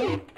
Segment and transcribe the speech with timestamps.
[0.00, 0.29] All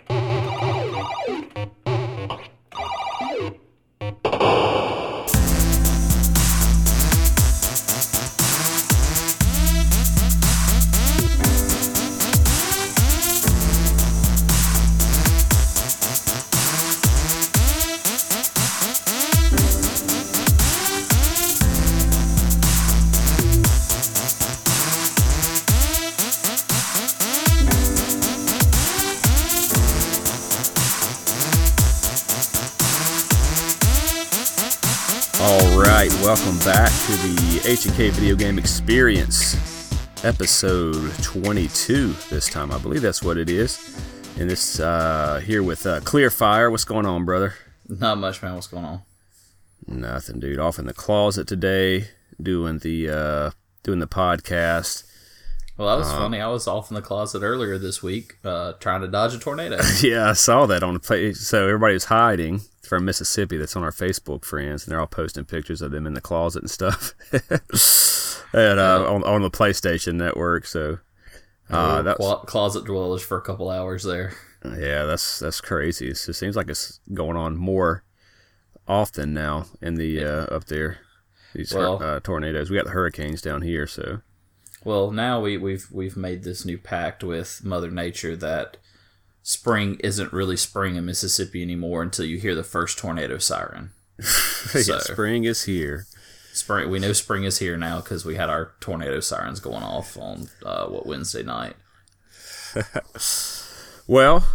[38.11, 39.55] Video game experience,
[40.25, 42.13] episode 22.
[42.31, 43.97] This time, I believe that's what it is.
[44.41, 46.69] And this uh, here with uh, Kleerfyre.
[46.69, 47.55] What's going on, brother?
[47.89, 48.57] Not much, man.
[48.57, 49.03] What's going on?
[49.87, 50.59] Nothing, dude.
[50.59, 52.09] Off in the closet today,
[52.43, 53.51] doing the uh,
[53.85, 55.05] doing the podcast.
[55.77, 56.41] Well, that was um, funny.
[56.41, 59.79] I was off in the closet earlier this week, uh, trying to dodge a tornado.
[60.03, 61.35] yeah, I saw that on the play.
[61.35, 63.57] So everybody was hiding from Mississippi.
[63.57, 66.63] That's on our Facebook friends, and they're all posting pictures of them in the closet
[66.63, 67.15] and stuff.
[68.53, 70.67] and uh, on on the PlayStation Network.
[70.67, 70.99] So
[71.71, 74.35] uh, that's Clo- closet dwellers for a couple hours there.
[74.63, 76.09] yeah, that's that's crazy.
[76.09, 78.05] It's, it seems like it's going on more
[78.87, 80.99] often now in the uh, up there.
[81.55, 82.69] These Well- uh, tornadoes.
[82.69, 84.21] We got the hurricanes down here, so
[84.85, 88.77] Well, now we, we've we've made this new pact with Mother Nature that
[89.43, 93.91] spring isn't really spring in Mississippi anymore until you hear the first tornado siren.
[94.19, 94.25] yeah,
[94.83, 96.07] So- spring is here.
[96.55, 100.19] Spring, we know spring is here now because we had our tornado sirens going off
[100.19, 101.77] on uh, what Wednesday night.
[104.07, 104.47] Well,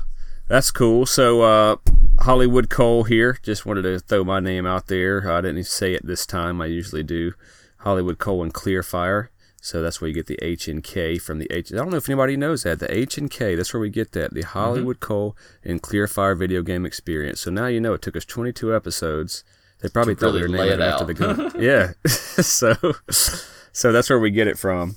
[0.48, 1.06] that's cool.
[1.06, 1.76] So, uh,
[2.18, 3.40] Holliwood Kole here.
[3.42, 5.32] Just wanted to throw my name out there.
[5.32, 6.62] I didn't say it this time.
[6.62, 7.34] I usually do.
[7.82, 9.30] Holliwood Kole and Kleerfyre.
[9.68, 11.74] So that's where you get the H and K from the H.
[11.74, 12.80] I don't know if anybody knows that.
[12.80, 14.34] The H and K, that's where we get that.
[14.34, 17.42] The Holliwood Kole and Kleerfyre video game experience.
[17.42, 19.44] So now you know it took us 22 episodes.
[19.82, 21.52] They probably thought really they were naming it after the gun.
[21.60, 21.92] yeah.
[22.08, 22.76] so,
[23.10, 24.96] so that's where we get it from.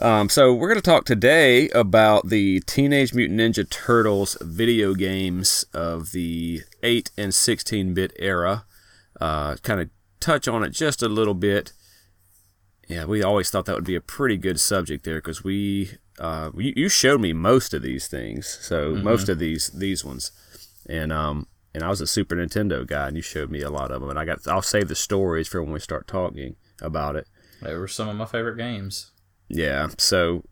[0.00, 5.64] Um, so we're going to talk today about the Teenage Mutant Ninja Turtles video games
[5.72, 8.64] of the 8 and 16-bit era.
[9.20, 11.72] Uh, kind of touch on it just a little bit.
[12.88, 16.50] Yeah, we always thought that would be a pretty good subject there because we, uh,
[16.56, 20.32] you, you showed me most of these things, so most of these these ones,
[20.88, 23.90] and um, and I was a Super Nintendo guy, and you showed me a lot
[23.90, 27.14] of them, and I got I'll save the stories for when we start talking about
[27.14, 27.28] it.
[27.60, 29.12] They were some of my favorite games.
[29.48, 30.44] Yeah, so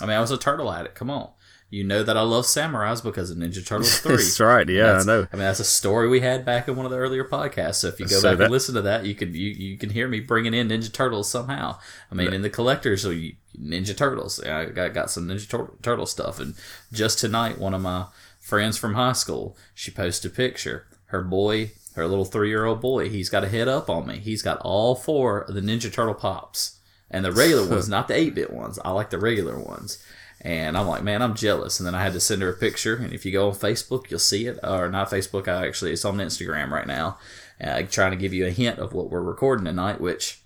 [0.00, 0.94] I mean, I was a turtle at it.
[0.94, 1.30] Come on.
[1.72, 4.16] You know that I love samurais because of Ninja Turtles 3.
[4.16, 4.68] That's right.
[4.68, 5.26] Yeah, That's- I know.
[5.32, 7.76] I mean, that's a story we had back in one of the earlier podcasts.
[7.76, 9.78] So if you go So back that- and listen to that, you can you, you
[9.78, 11.78] can hear me bringing in Ninja Turtles somehow.
[12.10, 14.40] I mean, in the collectors, so you, Ninja Turtles.
[14.42, 16.40] I got, got some Ninja Tur- Turtle stuff.
[16.40, 16.54] And
[16.92, 18.06] just tonight, one of my
[18.40, 20.86] friends from high school, she posted a picture.
[21.06, 24.18] Her boy, her little three year old boy, he's got a head up on me.
[24.18, 26.78] He's got all four of the Ninja Turtle pops.
[27.12, 28.78] And the regular ones, not the 8 bit ones.
[28.84, 30.04] I like the regular ones.
[30.42, 31.78] And I'm like, man, I'm jealous.
[31.78, 32.96] And then I had to send her a picture.
[32.96, 34.58] And if you go on Facebook, you'll see it.
[34.62, 37.18] Or not Facebook, I actually, it's on Instagram right now.
[37.62, 40.40] Uh, trying to give you a hint of what we're recording tonight, which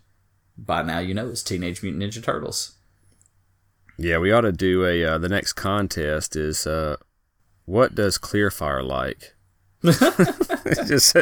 [0.59, 2.75] by now you know is Teenage Mutant Ninja Turtles.
[3.97, 5.05] Yeah, we ought to do a.
[5.05, 6.97] Uh, the next contest is uh,
[7.66, 9.34] what does Kleerfyre like?
[10.88, 11.15] just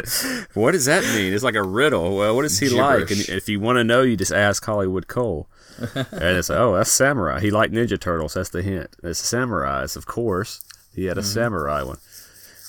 [0.55, 1.33] what does that mean?
[1.33, 2.15] It's like a riddle.
[2.15, 3.11] Well, what is he like?
[3.11, 5.47] And if you want to know, you just ask Holliwood Kole.
[5.95, 7.39] and it's oh, that's samurai.
[7.39, 8.33] He liked Ninja Turtles.
[8.35, 8.89] That's the hint.
[9.03, 10.61] It's samurais, of course.
[10.95, 11.97] He had a samurai one.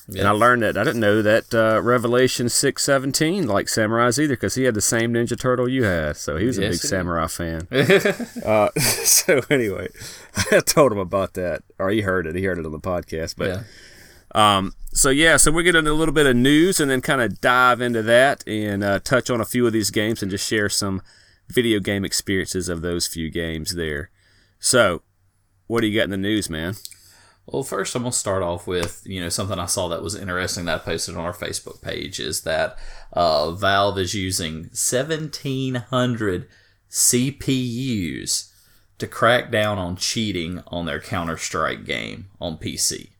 [0.09, 4.35] And I learned that I didn't know that uh, Revelation six seventeen liked samurais either
[4.35, 7.27] because he had the same Ninja Turtle you had, so he was a big samurai
[7.27, 7.67] fan.
[8.45, 9.89] uh, so anyway,
[10.53, 12.35] I told him about that, or he heard it.
[12.35, 13.37] He heard it on the podcast.
[13.39, 13.49] But
[14.35, 14.57] Yeah.
[14.59, 17.41] um, so yeah, so we're getting a little bit of news and then kind of
[17.41, 20.69] dive into that and uh, touch on a few of these games and just share
[20.69, 21.01] some
[21.49, 24.11] video game experiences of those few games there.
[24.59, 25.03] So,
[25.67, 26.75] what do you got in the news, man?
[27.47, 30.15] Well, first, I'm going to start off with you know something I saw that was
[30.15, 32.79] interesting that I posted on our Facebook page is that
[33.13, 36.49] uh, Valve is using 1,700
[36.91, 38.51] CPUs
[38.99, 43.11] to crack down on cheating on their Counter Strike game on PC.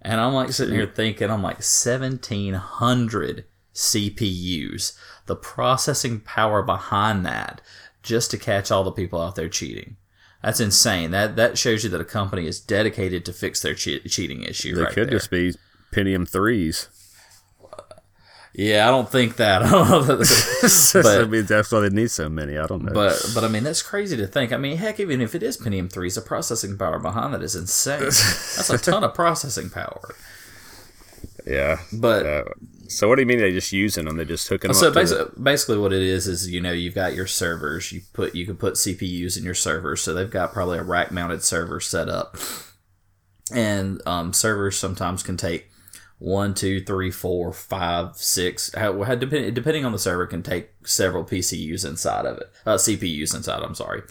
[0.00, 3.44] And I'm like sitting here thinking, I'm like 1,700
[3.74, 4.96] CPUs,
[5.28, 7.60] the processing power behind that,
[8.02, 9.96] just to catch all the people out there cheating.
[10.42, 11.10] That's insane.
[11.12, 14.74] That that shows you that a company is dedicated to fix their che- cheating issue.
[14.74, 15.18] They right could there.
[15.18, 15.54] just be
[15.92, 16.88] Pentium threes.
[18.54, 19.62] Yeah, I don't think that.
[19.64, 22.56] I don't know that- I but mean, that's why they need so many.
[22.58, 22.92] I don't know.
[22.92, 24.52] but but I mean that's crazy to think.
[24.52, 27.54] I mean, heck, even if it is Pentium threes, the processing power behind that is
[27.54, 28.00] insane.
[28.00, 30.14] That's a ton of processing power.
[31.46, 31.78] yeah.
[31.92, 32.44] But Uh,
[32.88, 34.16] so what do you mean they just using them?
[34.16, 37.14] They just hooking them so basically, basically what it is is you know you've got
[37.14, 37.92] your servers.
[37.92, 41.12] You put you can put CPUs in your servers, so they've got probably a rack
[41.12, 42.36] mounted server set up,
[43.52, 45.70] and um, servers sometimes can take
[46.18, 48.72] one, two, three, four, five, six.
[48.74, 52.74] How, how depend, depending on the server, can take several PCUs inside of it, uh,
[52.74, 53.62] CPUs inside.
[53.62, 54.02] I'm sorry,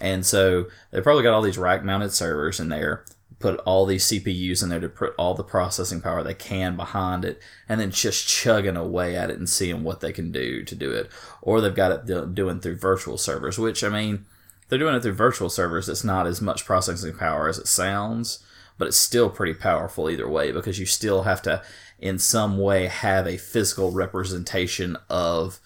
[0.00, 3.04] and so they've probably got all these rack mounted servers in there.
[3.42, 7.24] Put all these CPUs in there to put all the processing power they can behind
[7.24, 10.74] it, and then just chugging away at it and seeing what they can do to
[10.76, 11.10] do it.
[11.42, 14.26] Or they've got it do- doing through virtual servers, which I mean,
[14.68, 15.88] they're doing it through virtual servers.
[15.88, 18.38] It's not as much processing power as it sounds,
[18.78, 21.62] but it's still pretty powerful either way because you still have to,
[21.98, 25.58] in some way, have a physical representation of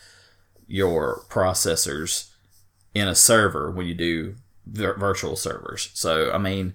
[0.66, 2.30] your processors
[2.94, 4.36] in a server when you do
[4.66, 5.90] virtual servers.
[5.92, 6.74] So, I mean,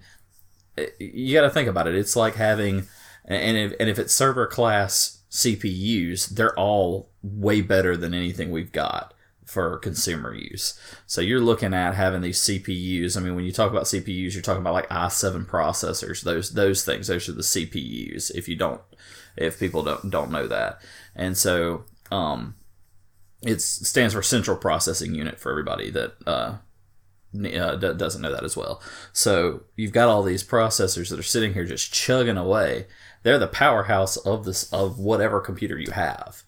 [1.00, 1.96] you got to think about it.
[1.96, 2.88] It's like having,
[3.26, 8.72] and if, and if it's server class CPUs, they're all way better than anything we've
[8.72, 9.14] got
[9.46, 10.80] for consumer use.
[11.06, 13.18] So you're looking at having these CPUs.
[13.18, 16.22] I mean, when you talk about CPUs, you're talking about like i7 processors.
[16.22, 17.08] Those those things.
[17.08, 18.32] Those are the CPUs.
[18.34, 18.82] If you don't,
[19.36, 20.82] if people don't don't know that,
[21.16, 22.56] and so um,
[23.42, 26.58] it stands for Central Processing Unit for everybody that uh,
[27.34, 28.82] uh, d- doesn't know that as well.
[29.14, 32.88] So you've got all these processors that are sitting here just chugging away.
[33.24, 36.44] They're the powerhouse of this of whatever computer you have.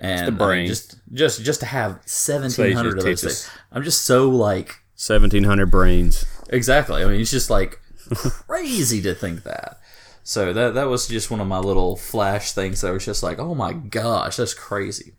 [0.00, 3.50] And the I mean, just just just to have seventeen hundred of those things.
[3.70, 6.24] I'm just so like seventeen hundred brains.
[6.48, 7.02] exactly.
[7.02, 7.80] I mean, it's just like
[8.14, 9.78] crazy to think that.
[10.24, 13.38] So that that was just one of my little flash things that was just like,
[13.38, 15.14] oh my gosh, that's crazy.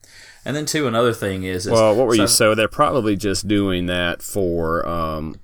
[0.45, 2.27] And then too, another thing is, is Well, what were you?
[2.27, 4.85] so- So they're probably just doing that for.
[4.87, 5.35] Um,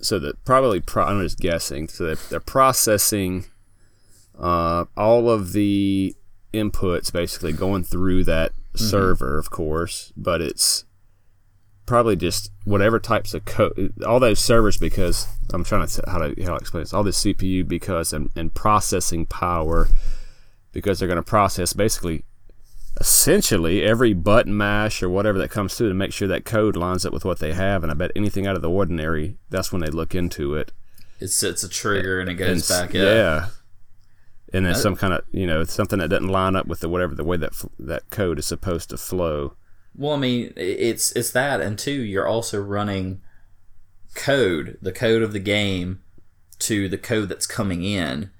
[0.00, 1.86] so that probably pro- I'm just guessing.
[1.88, 3.44] So they're, they're processing
[4.38, 6.14] uh, all of the
[6.54, 8.84] inputs, basically going through that Mm-hmm.
[8.84, 10.12] server, of course.
[10.16, 10.84] But it's
[11.86, 13.92] probably just whatever types of code.
[14.06, 16.92] All those servers, because I'm trying to how to how to explain this.
[16.94, 19.88] All this CPU because and, and processing power
[20.72, 22.22] because they're going to process basically
[23.00, 27.06] essentially every button mash or whatever that comes through to make sure that code lines
[27.06, 27.82] up with what they have.
[27.82, 30.72] And I bet anything out of the ordinary, that's when they look into it.
[31.18, 32.92] it sets a trigger and it goes s- back.
[32.92, 33.48] Yeah.
[34.52, 37.14] And then some kind of you know something that doesn't line up with the whatever
[37.14, 39.54] the way that f- that code is supposed to flow.
[39.96, 43.20] Well, I mean, it's it's that, and two, you're also running
[44.16, 46.00] code, the code of the game,
[46.60, 48.30] to the code that's coming in,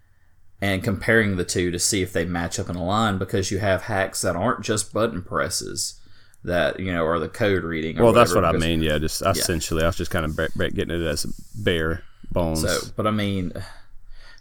[0.61, 3.19] and comparing the two to see if they match up in a line.
[3.19, 6.01] Because you have hacks that aren't just button presses,
[6.45, 7.99] that you know, or the code reading.
[7.99, 8.83] Or Well, that's what I mean.
[8.83, 11.25] Yeah, just essentially, I was just kind of getting it as
[11.55, 12.63] bare bones.
[12.63, 13.53] So, but I mean,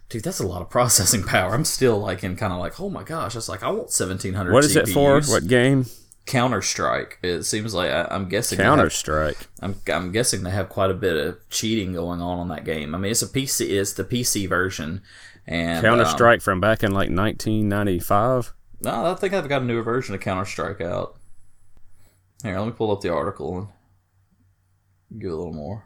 [0.10, 1.54] dude, that's a lot of processing power.
[1.54, 4.52] I'm still like in kind of like, oh my gosh, it's like I want 1700.
[4.52, 5.22] what is it for?
[5.22, 5.86] What game?
[6.26, 7.18] Counter Strike.
[7.24, 10.94] It seems like I, I'm guessing counter strike I'm, I'm guessing they have quite a
[10.94, 12.94] bit of cheating going on on that game.
[12.94, 15.02] I mean, it's a PC, it's the PC version,
[15.48, 18.54] and Counter um, Strike from back in like 1995.
[18.82, 21.16] no, I think I've got a newer version of Counter Strike out.
[22.44, 23.58] Here, let me pull up the article
[25.10, 25.86] and give a little more.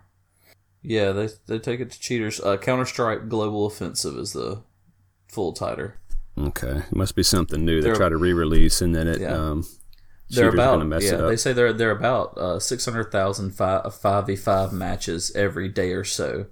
[0.81, 2.39] Yeah, they they take it to cheaters.
[2.39, 4.61] Uh, Counter Strike Global Offensive is the
[5.31, 5.93] full title.
[6.37, 7.81] Okay, it must be something new.
[7.81, 9.33] They They're- try to re-release, and then it Yeah.
[9.33, 9.65] um,
[10.29, 11.17] They're about yeah.
[11.17, 15.91] They say they're they're about uh, six hundred thousand five v five matches every day
[15.93, 16.47] or so.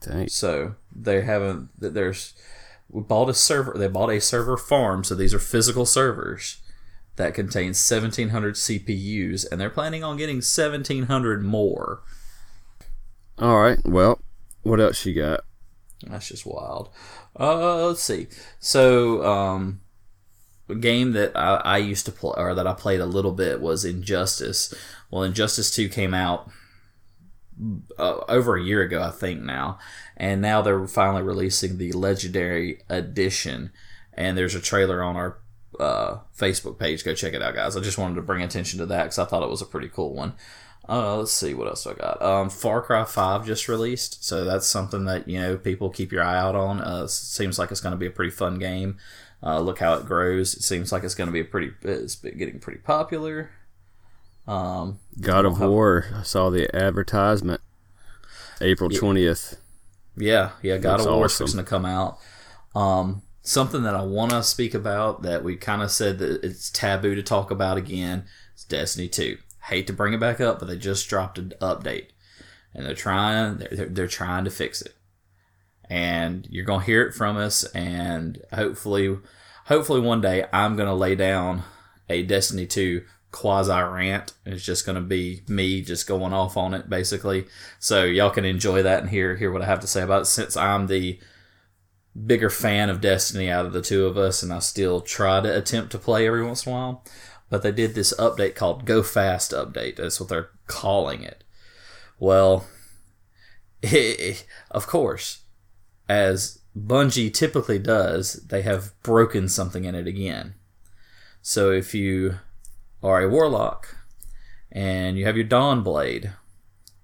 [0.00, 0.28] Dang.
[0.28, 1.70] So they haven't.
[1.80, 2.34] th- There's
[2.90, 3.74] we bought a server.
[3.76, 5.04] They bought a server farm.
[5.04, 6.58] So these are physical servers
[7.16, 12.02] that contain 1,700 CPUs, and they're planning on getting 1,700 more.
[13.38, 13.78] All right.
[13.84, 14.20] Well,
[14.62, 15.40] what else you got?
[16.06, 16.90] That's just wild.
[17.38, 18.28] Uh, let's see.
[18.60, 19.80] So, um,
[20.68, 23.60] a game that I, I used to play or that I played a little bit
[23.60, 24.72] was Injustice.
[25.10, 26.50] Well, Injustice Two came out
[27.98, 29.78] uh, over a year ago, I think now,
[30.18, 33.70] and now they're finally releasing the Legendary Edition.
[34.12, 35.38] And there's a trailer on our
[35.78, 37.04] uh, Facebook page.
[37.04, 37.76] Go check it out, guys.
[37.76, 39.88] I just wanted to bring attention to that because I thought it was a pretty
[39.88, 40.34] cool one.
[40.88, 42.20] Uh, let's see what else I got.
[42.20, 46.24] Um, Far Cry Five just released, so that's something that you know people keep your
[46.24, 46.80] eye out on.
[46.80, 48.96] Uh, seems like it's going to be a pretty fun game.
[49.42, 50.54] Uh, look how it grows.
[50.54, 51.72] It seems like it's going to be a pretty.
[51.82, 53.50] It's getting pretty popular.
[54.48, 56.06] Um, God of War.
[56.12, 57.60] I saw the advertisement.
[58.60, 59.50] April twentieth.
[59.52, 59.67] yeah,
[60.62, 60.78] yeah.
[60.78, 61.46] God Looks of War is awesome.
[61.46, 62.18] fixing to come out.
[62.74, 66.70] Um, something that I want to speak about that we kind of said that it's
[66.70, 68.24] taboo to talk about again
[68.56, 69.38] is Destiny 2.
[69.64, 72.08] Hate to bring it back up, but they just dropped an update
[72.74, 74.94] and they're trying they're, they're trying to fix it.
[75.90, 79.16] And you're going to hear it from us and hopefully
[79.66, 81.62] hopefully one day I'm going to lay down
[82.08, 84.32] a Destiny 2 quasi rant.
[84.46, 87.46] It's just going to be me just going off on it basically.
[87.78, 90.26] So y'all can enjoy that and hear hear what I have to say about it
[90.26, 91.18] since I'm the
[92.26, 95.56] bigger fan of Destiny out of the two of us, and I still try to
[95.56, 97.04] attempt to play every once in a while.
[97.50, 99.96] But they did this update called Go Fast Update.
[99.96, 101.44] That's what they're calling it.
[102.18, 102.66] Well,
[104.70, 105.42] of course,
[106.08, 110.54] as Bungie typically does, they have broken something in it again.
[111.40, 112.36] So if you
[113.02, 113.96] are a warlock
[114.72, 116.32] and you have your Dawnblade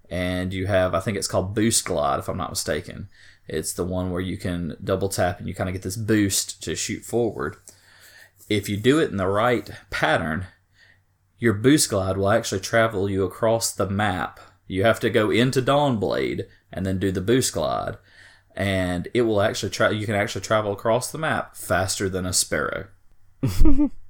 [0.09, 3.09] and you have, I think it's called Boost Glide, if I'm not mistaken,
[3.47, 6.61] it's the one where you can double tap and you kind of get this boost
[6.63, 7.57] to shoot forward.
[8.49, 10.47] If you do it in the right pattern,
[11.39, 14.39] your boost glide will actually travel you across the map.
[14.67, 17.97] You have to go into Dawnblade and then do the boost glide,
[18.55, 19.89] and it will actually try.
[19.89, 22.87] You can actually travel across the map faster than a sparrow.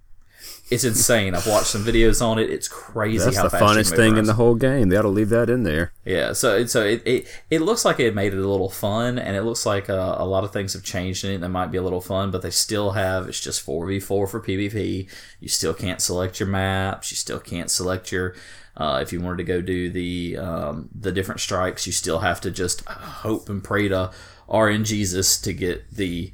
[0.72, 1.36] it's insane.
[1.36, 2.50] I've watched some videos on it.
[2.50, 3.24] It's crazy.
[3.24, 4.90] That's how the funnest thing in the whole game.
[4.90, 5.94] They ought to leave that in there.
[6.04, 9.20] Yeah, so it, so it, it it looks like it made it a little fun,
[9.20, 11.72] and it looks like uh, a lot of things have changed in it that might
[11.72, 15.08] be a little fun, but they still have it's just four v four for PvP.
[15.40, 17.12] You still can't select your maps.
[17.12, 18.36] You still can't select your
[18.76, 21.86] uh, if you wanted to go do the um, the different strikes.
[21.86, 24.12] You still have to just hope and pray to
[24.50, 26.32] RNGesus to get the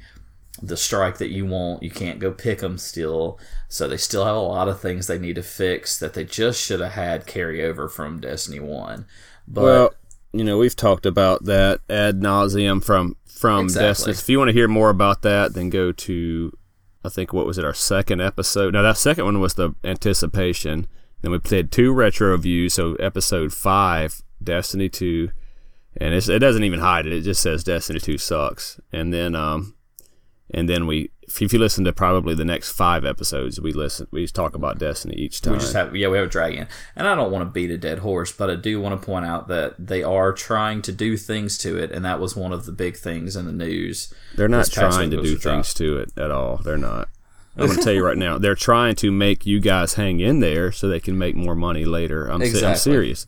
[0.62, 1.82] the strike that you want.
[1.82, 3.38] You can't go pick them still.
[3.68, 6.62] So they still have a lot of things they need to fix that they just
[6.62, 9.04] should have had carry over from Destiny 1.
[9.48, 9.94] But well,
[10.32, 13.88] you know, we've talked about that ad nauseum from from Exactly.
[13.88, 14.12] Destiny.
[14.12, 16.56] If you want to hear more about that, then go to
[17.04, 18.74] I think what was it our second episode?
[18.74, 20.86] No, that second one was the anticipation.
[21.20, 25.30] Then we played two retro views, So episode five, Destiny two,
[25.96, 27.12] and it's, it doesn't even hide it.
[27.12, 28.80] It just says Destiny two sucks.
[28.92, 29.74] And then um,
[30.52, 34.26] and then we if you listen to probably the next five episodes, we listen we
[34.26, 35.54] talk about Destiny each time.
[35.54, 37.78] we just have yeah we have a dragon and i don't want to beat a
[37.78, 41.16] dead horse but i do want to point out that they are trying to do
[41.16, 44.48] things to it and that was one of the big things in the news They're
[44.48, 46.58] not trying to do things to it at all.
[46.58, 47.08] They're not.
[47.56, 48.38] I'm going to tell you right now.
[48.38, 51.84] They're trying to make you guys hang in there so they can make more money
[51.84, 52.26] later.
[52.26, 53.26] I'm, se- I'm serious.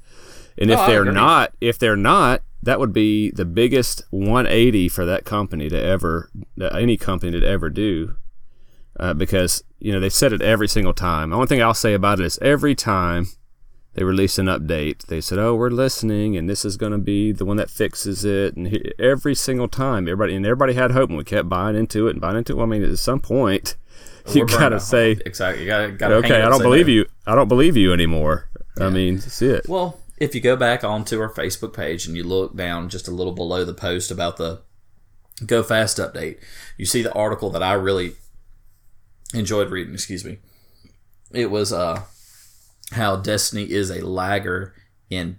[0.58, 5.04] And No, if they're not, if they're not, that would be the biggest 180 for
[5.04, 6.30] that company to ever,
[6.73, 8.16] any company to ever do.
[8.99, 11.30] Uh, because you know they said it every single time.
[11.30, 13.26] The only thing I'll say about it is every time
[13.94, 17.32] they release an update, they said, "Oh, we're listening, and this is going to be
[17.32, 21.08] the one that fixes it." And he, every single time, everybody and everybody had hope,
[21.08, 22.56] and we kept buying into it and buying into it.
[22.56, 23.75] Well, I mean, at some point,
[24.32, 24.82] you We're burned gotta out.
[24.82, 27.04] say, exactly you gotta, gotta "Okay, I don't believe you.
[27.26, 28.49] I don't believe you anymore."
[28.80, 29.68] I mean, see it.
[29.68, 33.12] Well, if you go back onto our Facebook page and you look down just a
[33.12, 34.62] little below the post about the
[35.44, 36.38] Go Fast update,
[36.76, 38.14] you see the article that I really
[39.33, 39.94] enjoyed reading.
[39.94, 40.38] Excuse me.
[41.33, 42.02] It was uh,
[42.92, 44.75] how Destiny is a lagger
[45.11, 45.38] in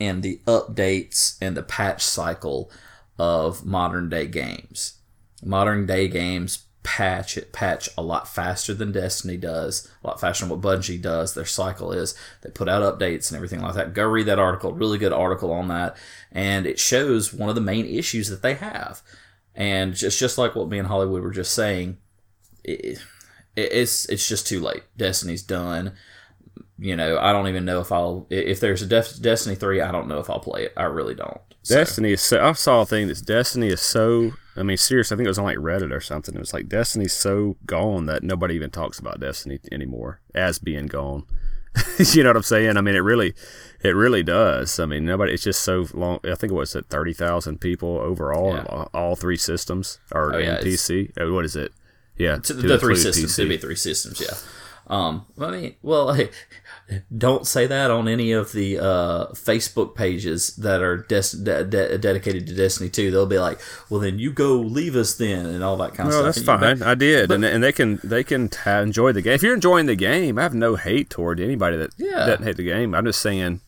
[0.00, 2.70] in the updates and the patch cycle
[3.18, 4.98] of modern day games.
[5.42, 10.44] Modern day games patch it patch a lot faster than Destiny does, a lot faster
[10.44, 11.34] than what Bungie does.
[11.34, 13.94] Their cycle is they put out updates and everything like that.
[13.94, 15.96] Go read that article, really good article on that,
[16.30, 19.02] and it shows one of the main issues that they have.
[19.56, 21.96] And just just like what me and Holliwood were just saying,
[22.62, 22.98] it, it,
[23.56, 24.84] it's it's just too late.
[24.96, 25.94] Destiny's done.
[26.78, 29.80] You know, I don't even know if I'll if there's a Def, Destiny three.
[29.80, 30.74] I don't know if I'll play it.
[30.76, 31.40] I really don't.
[31.66, 32.44] Destiny is so.
[32.44, 34.32] I saw a thing that Destiny is so.
[34.56, 36.34] I mean, seriously, I think it was on like Reddit or something.
[36.34, 40.86] It was like Destiny's so gone that nobody even talks about Destiny anymore as being
[40.86, 41.24] gone.
[42.12, 42.76] you know what I'm saying?
[42.76, 43.34] I mean, it really,
[43.82, 44.78] it really does.
[44.78, 45.32] I mean, nobody.
[45.32, 46.20] It's just so long.
[46.24, 48.84] I think it was at thirty thousand people overall, Yeah.
[48.94, 51.10] all, three systems or Oh, yeah, PC.
[51.18, 51.72] Oh, what is it?
[52.16, 53.32] Yeah, the three systems.
[53.34, 53.38] PC.
[53.40, 54.36] It'd be three systems, yeah.
[54.86, 56.14] Um, I mean, well,
[57.16, 61.98] don't say that on any of the uh, Facebook pages that are des- de- de-
[61.98, 63.10] dedicated to Destiny 2.
[63.10, 66.12] They'll be like, "Well, then you go leave us then," and all that kind of
[66.12, 66.22] stuff.
[66.22, 66.42] No, that's
[66.80, 66.82] fine.
[66.82, 69.32] I did, and and they can they can t- enjoy the game.
[69.32, 72.26] If you're enjoying the game, I have no hate toward anybody that Yeah.
[72.26, 72.94] doesn't hate the game.
[72.94, 73.60] I'm just saying,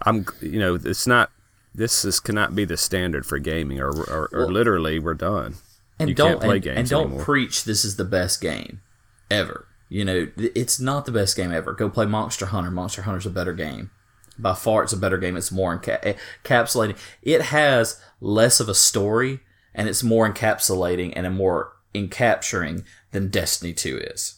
[0.00, 1.30] I'm you know it's not
[1.74, 5.54] this is cannot be the standard for gaming, or or, or Well- literally we're done.
[5.98, 7.24] and you don't can't play and, games and don't anymore.
[7.24, 8.80] preach this is the best game
[9.30, 9.66] ever.
[9.88, 11.72] You know, it's not the best game ever.
[11.72, 12.70] Go play Monster Hunter.
[12.70, 13.90] Monster Hunter's a better game.
[14.38, 15.36] By far, it's a better game.
[15.36, 16.96] It's more enca- encapsulating.
[17.22, 19.40] It has less of a story,
[19.74, 24.36] and it's more encapsulating and a more in capturing than Destiny 2 is.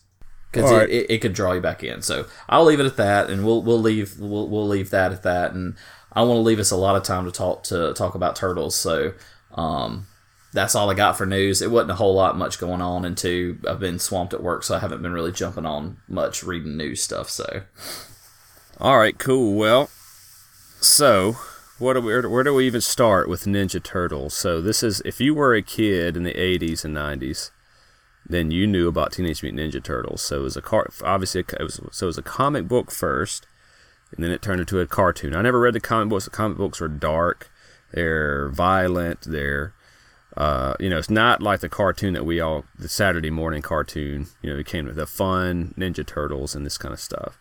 [0.50, 2.02] Because it, it, it could draw you back in.
[2.02, 5.22] So I'll leave it at that, and we'll we'll leave we'll, we'll leave that at
[5.22, 5.52] that.
[5.52, 5.76] And
[6.12, 8.74] I want to leave us a lot of time to talk to talk about turtles.
[8.74, 9.12] So
[9.54, 10.06] um,
[10.52, 11.62] that's all I got for news.
[11.62, 14.64] It wasn't a whole lot much going on, and two, I've been swamped at work,
[14.64, 17.30] so I haven't been really jumping on much reading news stuff.
[17.30, 17.62] So
[18.78, 19.54] All right, cool.
[19.54, 19.90] Well,
[20.80, 21.36] so
[21.78, 24.34] what do we, where, do- we even start with Ninja Turtles?
[24.34, 27.50] So this is if you were a kid in the 80s and 90s,
[28.26, 30.22] then you knew about Teenage Mutant Ninja Turtles.
[30.22, 33.46] So it was a car, obviously it was so it was a comic book first,
[34.14, 35.34] and then it turned into a cartoon.
[35.34, 36.24] I never read the comic books.
[36.24, 37.50] The comic books were dark,
[37.92, 39.72] they're violent, they're
[40.36, 44.28] uh, you know, it's not like the cartoon that we all the Saturday morning cartoon.
[44.42, 47.38] You know, it came with the fun Ninja Turtles and this kind of stuff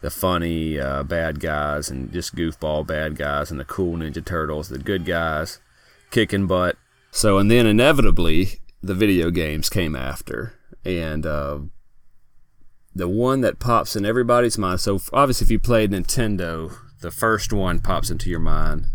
[0.00, 4.68] the funny uh, bad guys and just goofball bad guys and the cool Ninja Turtles,
[4.68, 5.58] the good guys
[6.10, 6.76] kicking butt.
[7.10, 10.54] So, and then inevitably, the video games came after.
[10.84, 11.58] And uh,
[12.94, 17.52] the one that pops in everybody's mind, so obviously, if you played Nintendo, the first
[17.52, 18.86] one pops into your mind.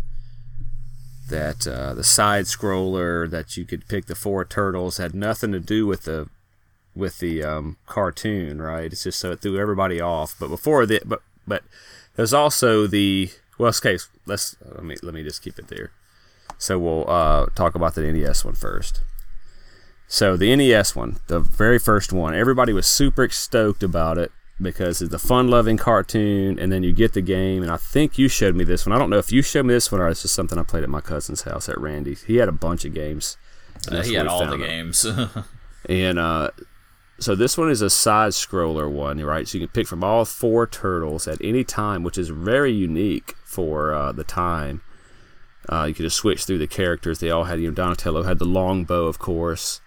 [1.28, 5.60] That uh, the side scroller that you could pick the four turtles had nothing to
[5.60, 6.28] do with the
[6.94, 8.92] with the um, cartoon, right?
[8.92, 10.36] It's just so it threw everybody off.
[10.38, 11.64] But before that, but but
[12.16, 13.98] there's also the well, okay.
[14.26, 15.90] Let's let me let me just keep it there.
[16.58, 19.00] So we'll uh, talk about the NES one first.
[20.06, 24.30] So the NES one, the very first one, everybody was super stoked about it
[24.60, 27.62] because it's a fun-loving cartoon, and then you get the game.
[27.62, 28.94] And I think you showed me this one.
[28.94, 30.84] I don't know if you showed me this one or it's just something I played
[30.84, 32.22] at my cousin's house at Randy's.
[32.24, 33.36] He had a bunch of games.
[33.88, 34.66] and uh, he had all the it.
[34.66, 35.06] games.
[35.86, 36.50] And uh,
[37.18, 39.46] so this one is a side scroller one, right?
[39.46, 43.34] So you can pick from all four turtles at any time, which is very unique
[43.44, 44.80] for uh, the time.
[45.68, 47.18] Uh, you could just switch through the characters.
[47.18, 49.80] They all had, you know, Donatello had the long bow, of course.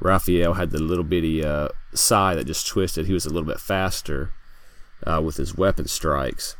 [0.00, 3.06] Raphael had the little bitty uh, sai that just twisted.
[3.06, 4.32] He was a little bit faster
[5.06, 6.56] uh, with his weapon strikes.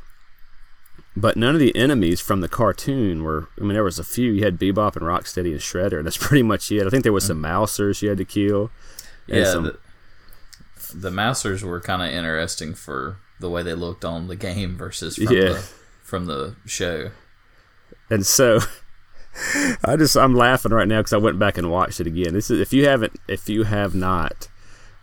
[1.16, 3.48] But none of the enemies from the cartoon were.
[3.58, 4.30] I mean, there was a few.
[4.32, 6.86] You had Bebop and Rocksteady and Shredder, and that's pretty much it.
[6.86, 8.70] I think there was some Mousers you had to kill.
[9.26, 9.78] yeah, some- the,
[10.94, 15.16] the Mousers were kind of interesting for the way they looked on the game versus
[15.16, 15.40] from Yeah.
[15.54, 15.68] the
[16.02, 17.10] from the show.
[18.10, 18.60] And so
[19.84, 22.32] I just I'm laughing right now because I went back and watched it again.
[22.34, 24.48] This is if you haven't if you have not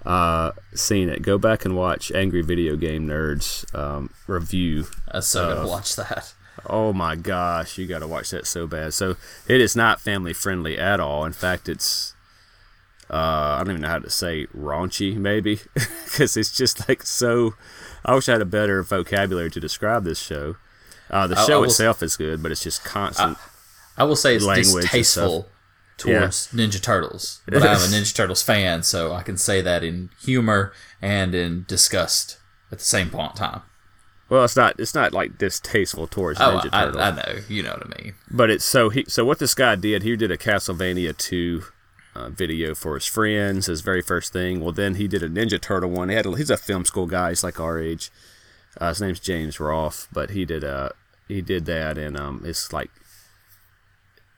[0.06, 4.86] uh, seen it, go back and watch Angry Video Game Nerds um, review.
[5.12, 6.34] I so gonna watch that.
[6.68, 8.94] Oh my gosh, you got to watch that so bad.
[8.94, 9.18] So
[9.48, 11.26] it is not family friendly at all.
[11.26, 12.14] In fact, it's
[13.10, 17.54] uh, I don't even know how to say raunchy maybe because it's just like so.
[18.04, 20.56] I wish I had a better vocabulary to describe this show.
[21.10, 23.38] Uh, the I- I show will- itself is good, but it's just constant.
[23.38, 23.42] I
[24.04, 25.48] will say it's Language distasteful
[25.98, 30.10] towards Ninja Turtles, but I'm a Ninja Turtles fan, so I can say that in
[30.22, 32.38] humor and in disgust
[32.72, 33.62] at the same point in time.
[34.28, 34.80] Well, it's not.
[34.80, 38.04] It's not like distasteful towards Oh, Ninja I, Turtles, I know, you know what I
[38.04, 38.16] mean.
[38.30, 39.06] but it's so he.
[39.08, 41.64] So what this guy did, he did a Castlevania two
[42.16, 44.60] uh, video for his friends, his very first thing.
[44.62, 46.10] Well, then he did a Ninja Turtle one.
[46.10, 46.26] He had.
[46.26, 47.30] A, he's a film school guy.
[47.30, 48.12] He's like our age.
[48.82, 50.64] Uh, his name's James Rolfe, but he did.
[50.64, 50.90] Uh,
[51.28, 52.90] he did that, and um, it's like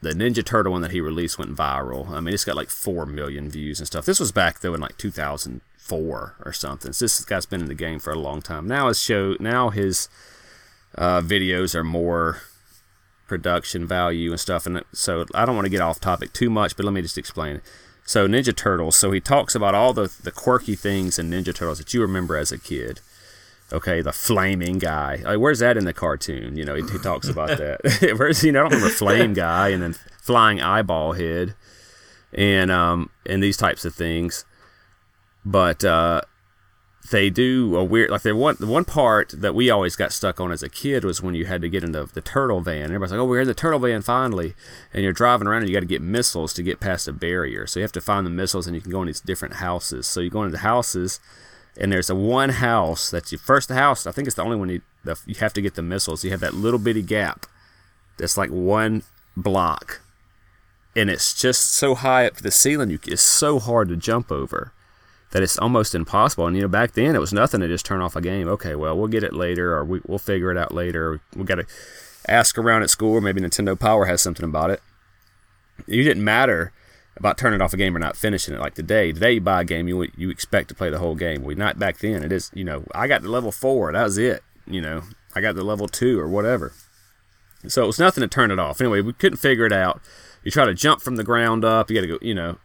[0.02, 2.10] the Ninja Turtle one that he released went viral.
[2.10, 4.06] I mean, it's got like four million views and stuff.
[4.06, 6.94] This was back though in like 2004 or something.
[6.94, 8.68] So this guy's been in the game for a long time.
[8.68, 10.08] Now his show, now his
[10.96, 12.42] uh, videos are more
[13.28, 14.66] production value and stuff.
[14.66, 17.18] And so I don't want to get off topic too much, but let me just
[17.18, 17.62] explain.
[18.06, 18.96] So Ninja Turtles.
[18.96, 22.38] So he talks about all the the quirky things in Ninja Turtles that you remember
[22.38, 23.02] as a kid.
[23.74, 25.22] Okay, the flaming guy.
[25.24, 26.56] Like, where's that in the cartoon?
[26.56, 28.16] You know, he, he talks about that.
[28.18, 28.62] where's you know?
[28.62, 31.54] I don't remember flame guy and then flying eyeball head,
[32.32, 34.46] and um and these types of things.
[35.44, 36.22] But uh,
[37.12, 40.40] they do a weird like the one the one part that we always got stuck
[40.40, 42.86] on as a kid was when you had to get into the turtle van.
[42.86, 44.56] Everybody's like, "Oh, we're in the turtle van finally!"
[44.94, 47.68] And you're driving around and you got to get missiles to get past a barrier.
[47.68, 50.08] So you have to find the missiles and you can go in these different houses.
[50.08, 51.20] So you go into the houses
[51.80, 54.08] and there's a one house that's your first house.
[54.08, 56.24] I think it's the only one you the, you have to get the missiles.
[56.24, 57.46] You have that little bitty gap
[58.18, 59.04] that's like one
[59.36, 60.02] block,
[60.96, 62.90] and it's just so high up to the ceiling.
[62.90, 64.74] You it's so hard to jump over
[65.32, 66.48] that it's almost impossible.
[66.48, 68.48] And you know, back then it was nothing to just turn off a game.
[68.48, 71.22] Okay, well we'll get it later, or we, we'll figure it out later.
[71.36, 71.66] We got to
[72.28, 73.14] ask around at school.
[73.16, 74.82] Or maybe Nintendo Power has something about it.
[75.86, 76.74] You didn't matter
[77.18, 78.60] about turning off a game or not finishing it.
[78.60, 81.44] Like today, today you buy a game, you you expect to play the whole game.
[81.44, 82.24] We not back then.
[82.24, 83.92] It is, you know, I got to level four.
[83.92, 84.44] That was it.
[84.66, 85.04] You know,
[85.36, 86.74] I got to level two or whatever.
[87.68, 88.80] So it was nothing to turn it off.
[88.80, 90.02] Anyway, we couldn't figure it out.
[90.44, 91.90] You try to jump from the ground up.
[91.90, 92.20] You got to go.
[92.22, 92.58] You know,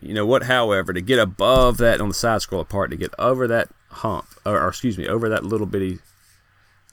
[0.00, 0.44] you know what?
[0.44, 4.26] However, to get above that on the side scroller part, to get over that hump,
[4.44, 6.00] or, or excuse me, over that little bitty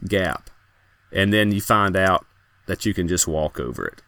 [0.07, 0.49] gap,
[1.11, 2.25] and then you find out
[2.67, 4.01] that you can just walk over it.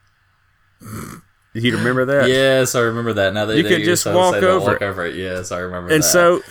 [1.53, 2.29] You remember that?
[2.29, 3.33] Yes, I remember that.
[3.33, 5.15] Now that You could just walk over walk over it.
[5.15, 6.07] Yes, I remember And that.
[6.07, 6.41] so,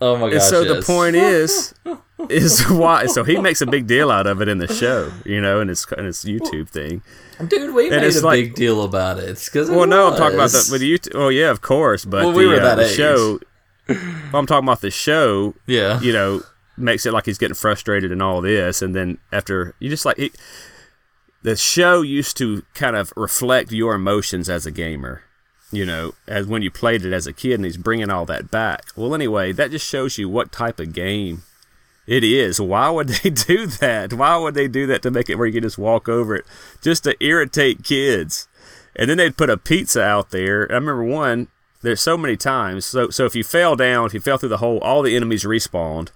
[0.00, 0.34] oh my gosh.
[0.34, 1.74] and so the point is,
[2.28, 3.06] is why.
[3.06, 5.70] So he makes a big deal out of it in the show, you know, and
[5.70, 7.02] it's in his YouTube thing.
[7.48, 9.42] dude, we made it's a like- big deal about it.
[9.44, 11.12] Because Well, no, I'm talking about that with YouTube.
[11.16, 13.40] Oh, yeah, of course, but Well, the, we were uh, that show.
[13.88, 15.54] I'm talking about the show.
[15.66, 16.00] Yeah.
[16.00, 16.42] you know,
[16.76, 20.16] makes it like he's getting frustrated and all this, and then after you just like
[20.18, 20.30] he,
[21.46, 25.22] the show used to kind of reflect your emotions as a gamer.
[25.70, 28.50] You know, as when you played it as a kid, and he's bringing all that
[28.50, 28.86] back.
[28.96, 31.44] Well, anyway, that just shows you what type of game
[32.04, 32.60] it is.
[32.60, 34.12] Why would they do that?
[34.12, 36.44] Why would they do that to make it where you can just walk over it,
[36.82, 38.48] just to irritate kids?
[38.96, 40.62] And then they'd put a pizza out there.
[40.68, 41.46] I remember one.
[41.80, 42.84] There's so many times.
[42.86, 45.44] So so if you fell down, if you fell through the hole, all the enemies
[45.44, 46.08] respawned.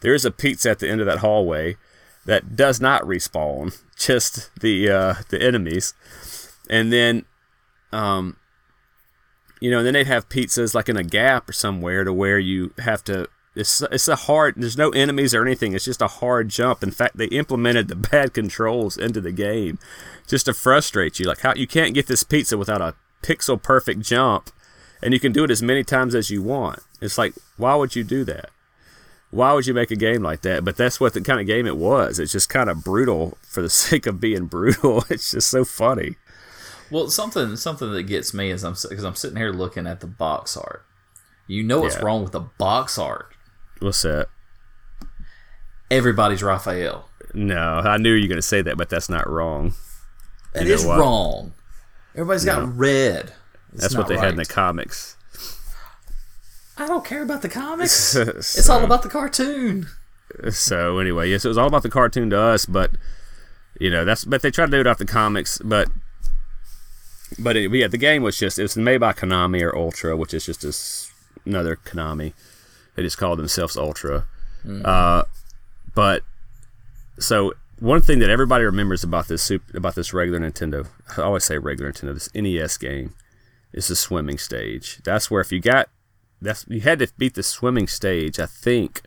[0.00, 1.76] There is a pizza at the end of that hallway
[2.28, 5.94] that does not respawn, just the uh, the enemies.
[6.68, 7.24] And then,
[7.90, 8.36] um,
[9.60, 12.74] you know, then they'd have pizzas like in a gap or somewhere to where you
[12.80, 13.28] have to.
[13.56, 14.56] It's it's a hard.
[14.58, 15.72] There's no enemies or anything.
[15.72, 16.82] It's just a hard jump.
[16.82, 19.78] In fact, they implemented the bad controls into the game
[20.26, 21.26] just to frustrate you.
[21.26, 24.50] Like how you can't get this pizza without a pixel perfect jump,
[25.02, 26.80] and you can do it as many times as you want.
[27.00, 28.50] It's like why would you do that?
[29.30, 30.64] Why would you make a game like that?
[30.64, 32.18] But that's what the kind of game it was.
[32.18, 35.04] It's just kind of brutal for the sake of being brutal.
[35.10, 36.16] It's just so funny.
[36.90, 40.06] Well, something something that gets me is I'm because I'm sitting here looking at the
[40.06, 40.84] box art.
[41.46, 42.02] You know what's Yeah.
[42.02, 43.34] wrong with the box art?
[43.80, 44.28] What's that?
[45.90, 47.08] Everybody's Raphael.
[47.34, 49.74] No, I knew you were going to say that, but that's not wrong.
[50.54, 51.52] It is wrong.
[52.14, 53.32] Everybody's got red.
[53.72, 55.16] It's That's what they had in the comics.
[56.78, 58.14] I don't care about the comics.
[58.16, 59.88] it's all about the cartoon.
[60.50, 62.92] So anyway, yes, it was all about the cartoon to us, but
[63.80, 65.88] you know that's but they tried to do it off the comics, but
[67.38, 70.34] but it, yeah, the game was just it was made by Konami or Ultra, which
[70.34, 71.12] is just this,
[71.44, 72.32] another Konami.
[72.94, 74.26] They just called themselves Ultra.
[74.84, 75.22] Uh,
[75.94, 76.22] but
[77.18, 81.44] so one thing that everybody remembers about this super, about this regular Nintendo, I always
[81.44, 83.14] say regular Nintendo, this NES game,
[83.72, 85.00] is the swimming stage.
[85.04, 85.88] That's where if you got
[86.40, 89.02] that's you had to beat the swimming stage, I think.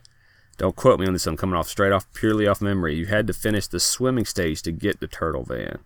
[0.58, 1.26] Don't quote me on this.
[1.26, 2.94] I'm coming off straight off, purely off memory.
[2.94, 5.78] You had to finish the swimming stage to get the turtle van.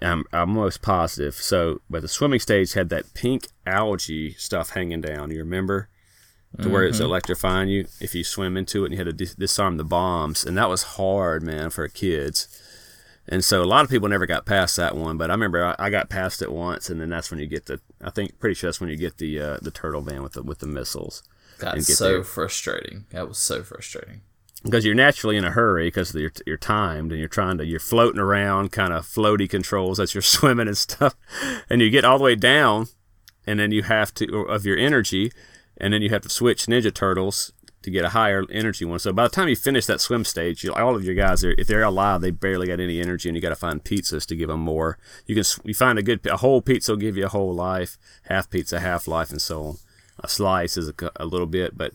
[0.00, 1.34] I'm, I'm almost positive.
[1.34, 5.30] So, but the swimming stage had that pink algae stuff hanging down.
[5.30, 5.88] You remember?
[6.60, 7.06] To where it's mm-hmm.
[7.06, 10.44] electrifying you if you swim into it, and you had to dis- disarm the bombs,
[10.44, 12.46] and that was hard, man, for kids.
[13.28, 15.76] And so a lot of people never got past that one, but I remember I,
[15.78, 17.80] I got past it once, and then that's when you get the.
[18.02, 20.42] I think pretty sure that's when you get the uh, the turtle van with the
[20.42, 21.22] with the missiles.
[21.60, 22.24] That's so there.
[22.24, 23.06] frustrating.
[23.10, 24.22] That was so frustrating.
[24.64, 27.80] because you're naturally in a hurry because you're, you're timed and you're trying to you're
[27.80, 31.14] floating around kind of floaty controls as you're swimming and stuff
[31.68, 32.86] and you get all the way down
[33.46, 35.32] and then you have to of your energy
[35.76, 37.52] and then you have to switch ninja turtles
[37.82, 40.64] to get a higher energy one so by the time you finish that swim stage
[40.64, 43.36] you, all of your guys are if they're alive they barely got any energy and
[43.36, 46.24] you got to find pizzas to give them more you can you find a good
[46.26, 49.64] a whole pizza will give you a whole life half pizza half life and so
[49.64, 49.76] on
[50.20, 51.92] a slice is a, a little bit but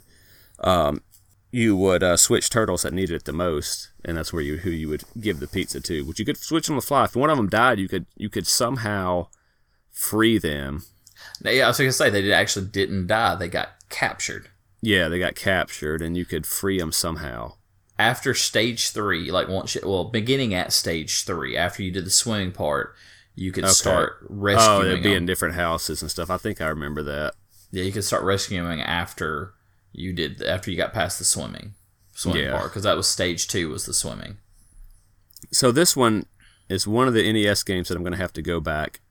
[1.51, 4.69] you would uh, switch turtles that needed it the most, and that's where you who
[4.69, 6.05] you would give the pizza to.
[6.05, 7.05] Which you could switch on the fly.
[7.05, 9.27] If one of them died, you could you could somehow
[9.91, 10.83] free them.
[11.41, 13.35] Now, yeah, I was going to say they actually didn't die.
[13.35, 14.49] They got captured.
[14.81, 17.53] Yeah, they got captured, and you could free them somehow.
[17.99, 22.11] After stage three, like once, you, well, beginning at stage three, after you did the
[22.11, 22.93] swimming part,
[23.35, 24.69] you could start oh, rescuing.
[24.69, 25.17] Oh, rescuing they'd be them.
[25.17, 26.29] in different houses and stuff.
[26.29, 27.33] I think I remember that.
[27.71, 29.53] Yeah, you could start rescuing after
[29.93, 31.73] you did after you got past the swimming
[32.17, 32.57] swimming Yeah.
[32.57, 34.37] part because that was stage two was the swimming.
[35.51, 36.25] So this one
[36.67, 39.01] is one of the NES games that I'm going to have to go back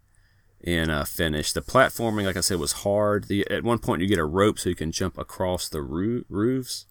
[0.67, 1.53] and uh, finish.
[1.53, 3.29] The platforming, like I said, was hard.
[3.29, 6.25] The, at one point, you get a rope so you can jump across the roo-
[6.29, 6.87] roofs,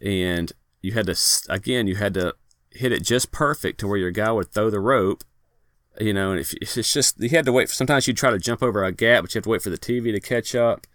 [0.00, 1.16] and you had to
[1.48, 2.34] again, you had to
[2.70, 5.24] hit it just perfect to where your guy would throw the rope.
[5.98, 7.70] You know, and if it's just you had to wait.
[7.70, 9.70] For, sometimes you'd try to jump over a gap, but you have to wait for
[9.70, 10.86] the TV to catch up,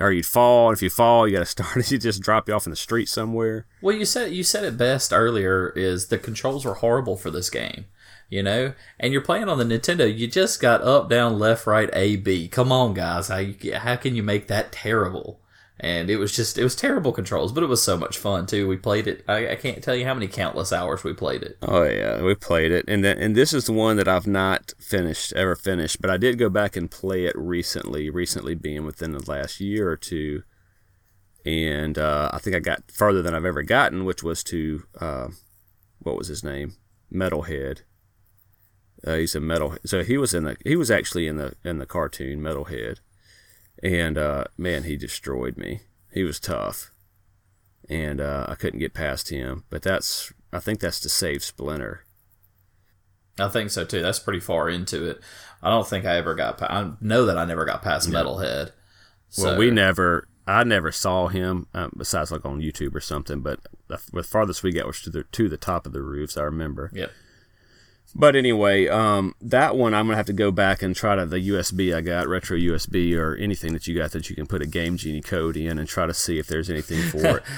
[0.00, 0.70] or you'd fall.
[0.70, 1.88] And if you fall, you got to start.
[1.92, 3.66] You just drop you off in the street somewhere.
[3.80, 5.72] Well, you said you said it best earlier.
[5.76, 7.84] Is the controls were horrible for this game,
[8.30, 8.72] you know?
[8.98, 10.16] And you're playing on the Nintendo.
[10.16, 12.48] You just got up, down, left, right, A, B.
[12.48, 13.28] Come on, guys.
[13.28, 15.40] How you, how can you make that terrible?
[15.82, 18.68] and it was just it was terrible controls, but it was so much fun too.
[18.68, 19.24] We played it.
[19.26, 21.56] I, I can't tell you how many countless hours we played it.
[21.62, 24.74] Oh yeah, we played it, and then and this is the one that I've not
[24.78, 28.10] finished ever finished, but I did go back and play it recently.
[28.10, 30.42] Recently being within the last year or two,
[31.46, 35.28] and uh, I think I got further than I've ever gotten, which was to uh,
[35.98, 36.74] what was his name,
[37.10, 37.82] Metalhead.
[39.06, 39.76] Uh, he's a metal.
[39.84, 40.56] So he was in the.
[40.64, 42.98] He was actually in the in the cartoon Metalhead,
[43.82, 45.80] and uh, man, he destroyed me.
[46.12, 46.90] He was tough,
[47.88, 49.64] and uh, I couldn't get past him.
[49.70, 50.32] But that's.
[50.52, 52.04] I think that's to save Splinter.
[53.38, 54.02] I think so too.
[54.02, 55.20] That's pretty far into it.
[55.62, 56.58] I don't think I ever got.
[56.58, 58.72] Pa- I know that I never got past Metalhead.
[59.28, 59.44] So.
[59.44, 60.26] Well, we never.
[60.46, 63.40] I never saw him uh, besides like on YouTube or something.
[63.40, 66.36] But the, the farthest we got was to the to the top of the roofs.
[66.36, 66.90] I remember.
[66.92, 67.12] Yep.
[68.14, 71.48] But anyway, um, that one I'm gonna have to go back and try to the
[71.50, 74.66] USB I got, retro USB or anything that you got that you can put a
[74.66, 77.42] Game Genie code in and try to see if there's anything for it.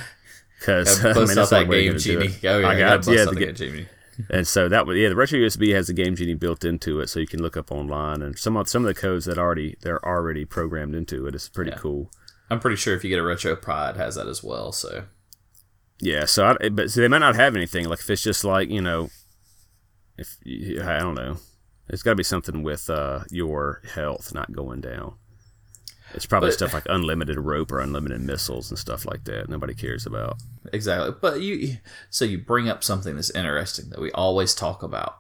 [0.62, 2.29] Because I mean, that's that Game Genie.
[2.45, 3.87] Oh yeah, I got yeah, the Game Genie.
[4.31, 7.09] and so that would yeah, the retro USB has a Game Genie built into it,
[7.09, 9.77] so you can look up online and some of some of the codes that already
[9.81, 11.35] they're already programmed into it.
[11.35, 11.79] It's pretty yeah.
[11.79, 12.12] cool.
[12.49, 14.71] I'm pretty sure if you get a RetroPie, it has that as well.
[14.71, 15.07] So
[15.99, 18.69] yeah, so I, but so they might not have anything like if it's just like
[18.69, 19.09] you know
[20.16, 21.37] if I don't know,
[21.88, 25.14] it's got to be something with uh, your health not going down.
[26.14, 29.48] It's probably but, stuff like unlimited rope or unlimited missiles and stuff like that.
[29.48, 30.37] Nobody cares about.
[30.72, 31.14] Exactly.
[31.20, 31.79] But you,
[32.11, 35.18] so you bring up something that's interesting that we always talk about.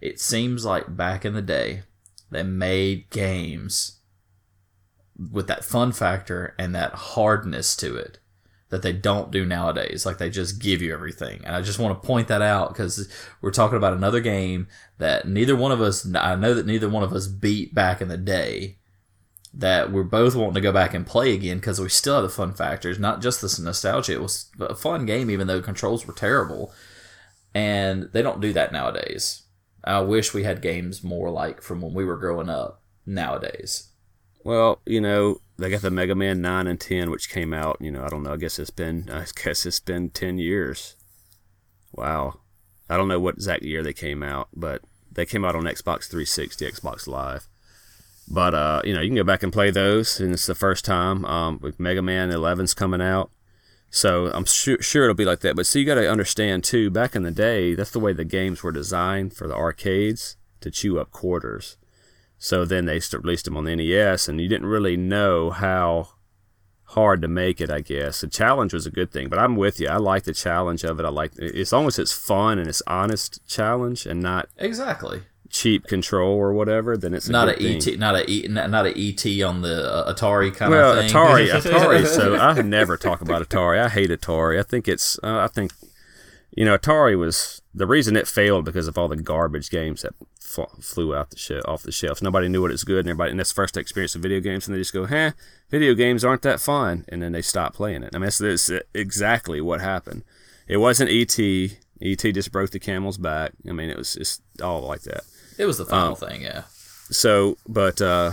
[0.00, 1.82] It seems like back in the day,
[2.30, 4.00] they made games
[5.30, 8.18] with that fun factor and that hardness to it
[8.74, 10.04] that they don't do nowadays.
[10.04, 11.42] Like they just give you everything.
[11.44, 13.08] And I just want to point that out because
[13.40, 14.66] we're talking about another game
[14.98, 18.08] that neither one of us, I know that neither one of us beat back in
[18.08, 18.78] the day
[19.52, 22.28] that we're both wanting to go back and play again because we still have the
[22.28, 24.14] fun factors, not just this nostalgia.
[24.14, 26.72] It was a fun game, even though controls were terrible.
[27.54, 29.42] And they don't do that nowadays.
[29.84, 33.92] I wish we had games more like from when we were growing up nowadays.
[34.42, 37.90] Well, you know, they got the Mega Man 9 and 10, which came out, you
[37.90, 40.96] know, I don't know, I guess it's been, I guess it's been 10 years.
[41.92, 42.40] Wow.
[42.88, 46.08] I don't know what exact year they came out, but they came out on Xbox
[46.08, 47.48] 360, Xbox Live.
[48.26, 50.84] But, uh, you know, you can go back and play those, and it's the first
[50.84, 51.24] time.
[51.24, 53.30] Um, with Mega Man 11's coming out.
[53.90, 55.54] So I'm sure, sure it'll be like that.
[55.54, 58.24] But see, you got to understand, too, back in the day, that's the way the
[58.24, 61.76] games were designed for the arcades to chew up quarters.
[62.44, 66.08] So then they released them on the NES, and you didn't really know how
[66.88, 67.70] hard to make it.
[67.70, 69.88] I guess the challenge was a good thing, but I'm with you.
[69.88, 71.06] I like the challenge of it.
[71.06, 75.86] I like as long as it's fun and it's honest challenge and not exactly cheap
[75.86, 76.98] control or whatever.
[76.98, 80.12] Then it's not a, a ET, not a e, not a ET on the uh,
[80.12, 81.14] Atari kind well, of thing.
[81.14, 82.06] Atari, Atari.
[82.06, 83.82] so I never talk about Atari.
[83.82, 84.60] I hate Atari.
[84.60, 85.18] I think it's.
[85.22, 85.72] Uh, I think
[86.54, 90.12] you know Atari was the reason it failed because of all the garbage games that
[90.80, 92.22] flew out the sh- off the shelves.
[92.22, 94.66] Nobody knew it was good, and everybody and that's the first experience of video games,
[94.66, 95.32] and they just go, "Huh,
[95.70, 98.10] video games aren't that fun," and then they stop playing it.
[98.14, 100.22] I mean, that's, that's exactly what happened.
[100.66, 101.38] It wasn't ET.
[101.38, 103.52] ET just broke the camel's back.
[103.68, 105.24] I mean, it was just all like that.
[105.58, 106.64] It was the final um, thing, yeah.
[107.10, 108.32] So, but uh,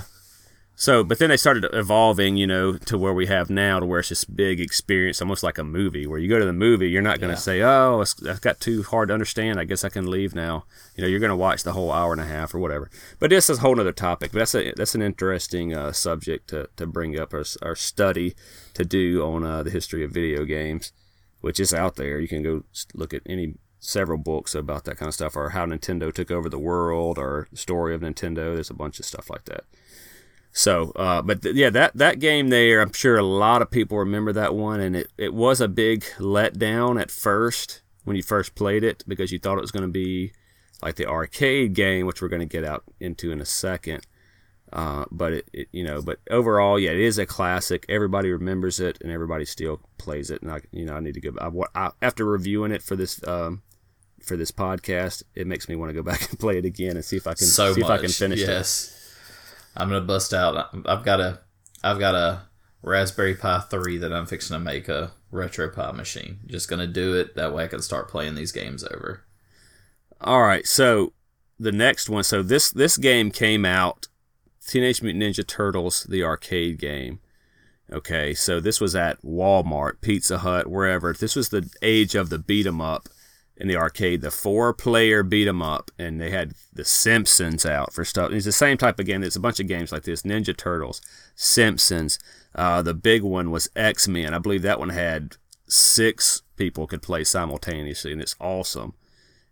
[0.81, 3.99] so, but then they started evolving, you know, to where we have now, to where
[3.99, 6.07] it's this big experience, almost like a movie.
[6.07, 7.39] Where you go to the movie, you're not going to yeah.
[7.39, 9.59] say, "Oh, it's, it's got too hard to understand.
[9.59, 10.65] I guess I can leave now."
[10.95, 12.89] You know, you're going to watch the whole hour and a half or whatever.
[13.19, 14.31] But this is a whole other topic.
[14.31, 18.33] But that's a that's an interesting uh, subject to, to bring up our, our study
[18.73, 20.93] to do on uh, the history of video games,
[21.41, 22.19] which is out there.
[22.19, 22.63] You can go
[22.95, 26.49] look at any several books about that kind of stuff, or how Nintendo took over
[26.49, 28.55] the world, or the story of Nintendo.
[28.55, 29.65] There's a bunch of stuff like that.
[30.53, 33.97] So, uh, but th- yeah, that, that game there, I'm sure a lot of people
[33.97, 38.55] remember that one, and it, it was a big letdown at first when you first
[38.55, 40.33] played it because you thought it was going to be
[40.81, 44.05] like the arcade game, which we're going to get out into in a second.
[44.73, 47.85] Uh, but it, it, you know, but overall, yeah, it is a classic.
[47.89, 50.41] Everybody remembers it, and everybody still plays it.
[50.41, 51.33] And I, you know, I need to go.
[51.39, 53.63] I, I, after reviewing it for this um,
[54.21, 57.03] for this podcast, it makes me want to go back and play it again and
[57.03, 58.95] see if I can so see much, if I can finish yes.
[58.95, 59.00] it.
[59.75, 60.69] I'm gonna bust out.
[60.85, 61.39] I've got a,
[61.83, 62.43] I've got a
[62.81, 66.39] Raspberry Pi three that I'm fixing to make a RetroPie machine.
[66.47, 69.23] Just gonna do it that way I can start playing these games over.
[70.19, 71.13] All right, so
[71.59, 72.23] the next one.
[72.23, 74.07] So this this game came out,
[74.67, 77.19] Teenage Mutant Ninja Turtles, the arcade game.
[77.91, 81.11] Okay, so this was at Walmart, Pizza Hut, wherever.
[81.13, 83.09] This was the age of the beat 'em up
[83.61, 87.93] in the arcade, the four player beat 'em up, and they had the Simpsons out
[87.93, 88.31] for stuff.
[88.31, 89.21] It's the same type of game.
[89.21, 90.99] There's a bunch of games like this: Ninja Turtles,
[91.35, 92.17] Simpsons.
[92.55, 94.33] Uh, the big one was X Men.
[94.33, 95.35] I believe that one had
[95.67, 98.95] six people could play simultaneously, and it's awesome.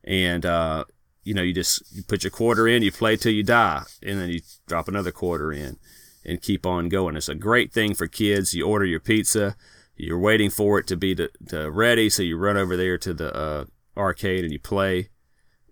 [0.04, 0.86] And uh,
[1.24, 4.20] you know, you just you put your quarter in, you play till you die, and
[4.20, 5.78] then you drop another quarter in,
[6.26, 7.16] and keep on going.
[7.16, 8.56] It's a great thing for kids.
[8.56, 9.56] You order your pizza,
[9.96, 13.14] you're waiting for it to be to, to ready, so you run over there to
[13.14, 13.66] the uh,
[14.00, 15.10] arcade and you play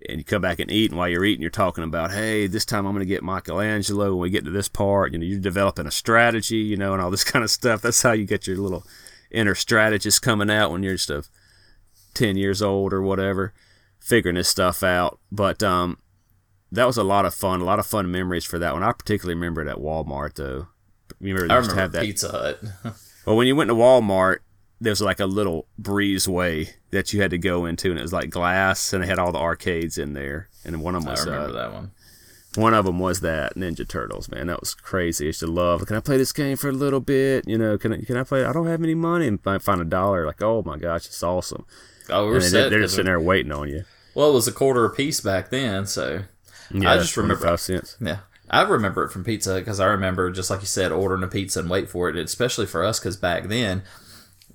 [0.07, 2.65] and you come back and eat and while you're eating you're talking about hey this
[2.65, 5.11] time i'm going to get michelangelo when we get to this part.
[5.11, 7.81] You know you're developing a strategy you know and all this kind of stuff.
[7.81, 8.85] That's how you get your little
[9.31, 11.23] inner strategist coming out when you're just a
[12.13, 13.53] 10 years old or whatever
[13.99, 15.19] figuring this stuff out.
[15.31, 15.97] But um
[16.71, 18.83] that was a lot of fun a lot of fun memories for that one.
[18.83, 20.67] I particularly remember it at walmart though.
[21.19, 22.59] You remember, I remember have that pizza hut.
[23.25, 24.37] Well when you went to walmart
[24.79, 28.29] there's like a little breezeway that you had to go into, and it was like
[28.29, 30.49] glass, and it had all the arcades in there.
[30.63, 31.91] And one of them was I remember uh, that one.
[32.55, 34.29] One of them was that Ninja Turtles.
[34.29, 35.25] Man, that was crazy.
[35.25, 35.85] I used to love.
[35.85, 37.47] Can I play this game for a little bit?
[37.47, 38.45] You know, can I, can I play?
[38.45, 40.25] I don't have any money, and I find a dollar.
[40.25, 41.65] Like, oh my gosh, it's awesome.
[42.09, 43.83] Oh, we're set, they're just sitting there waiting on you.
[44.15, 46.23] Well, it was a quarter a piece back then, so
[46.71, 47.97] yeah, I just remember five cents.
[48.01, 51.27] Yeah, I remember it from pizza because I remember just like you said, ordering a
[51.27, 52.17] pizza and wait for it.
[52.17, 53.83] Especially for us, because back then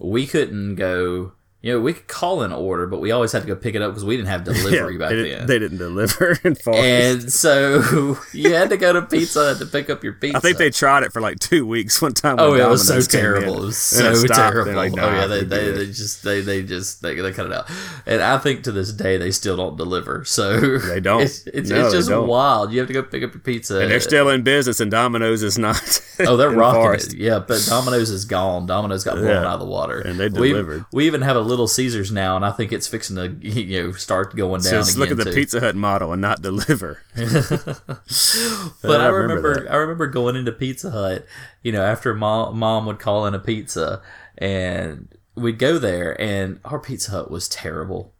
[0.02, 1.32] we couldn't go
[1.62, 3.82] you know, we could call an order, but we always had to go pick it
[3.82, 5.46] up because we didn't have delivery yeah, back they then.
[5.46, 6.82] They didn't deliver in Forest.
[6.82, 10.36] And so you had to go to Pizza Hut to pick up your pizza.
[10.36, 12.40] I think they tried it for like two weeks one time.
[12.40, 13.62] Oh, yeah, it was so terrible.
[13.62, 14.72] It was so terrible.
[14.72, 17.52] Like, nah, oh, yeah, they, they, they, just, they, they just, they, they cut it
[17.52, 17.70] out.
[18.06, 20.24] And I think to this day, they still don't deliver.
[20.24, 21.12] So they don't.
[21.22, 22.72] It's, it's, no, it's just wild.
[22.72, 23.78] You have to go pick up your pizza.
[23.78, 26.02] And they're still in business, and Domino's is not.
[26.20, 27.12] oh, they're rocking Forest.
[27.12, 27.20] it.
[27.20, 28.66] Yeah, but Domino's is gone.
[28.66, 29.46] Domino's got blown yeah.
[29.46, 30.00] out of the water.
[30.00, 30.84] And they delivered.
[30.90, 33.82] We, we even have a Little Caesars now and I think it's fixing to you
[33.82, 34.84] know start going down.
[34.84, 35.34] So look at the too.
[35.34, 37.02] Pizza Hut model and not deliver.
[37.14, 41.26] but I, I remember, remember I remember going into Pizza Hut,
[41.62, 44.00] you know, after mom mom would call in a pizza,
[44.38, 48.14] and we'd go there, and our Pizza Hut was terrible.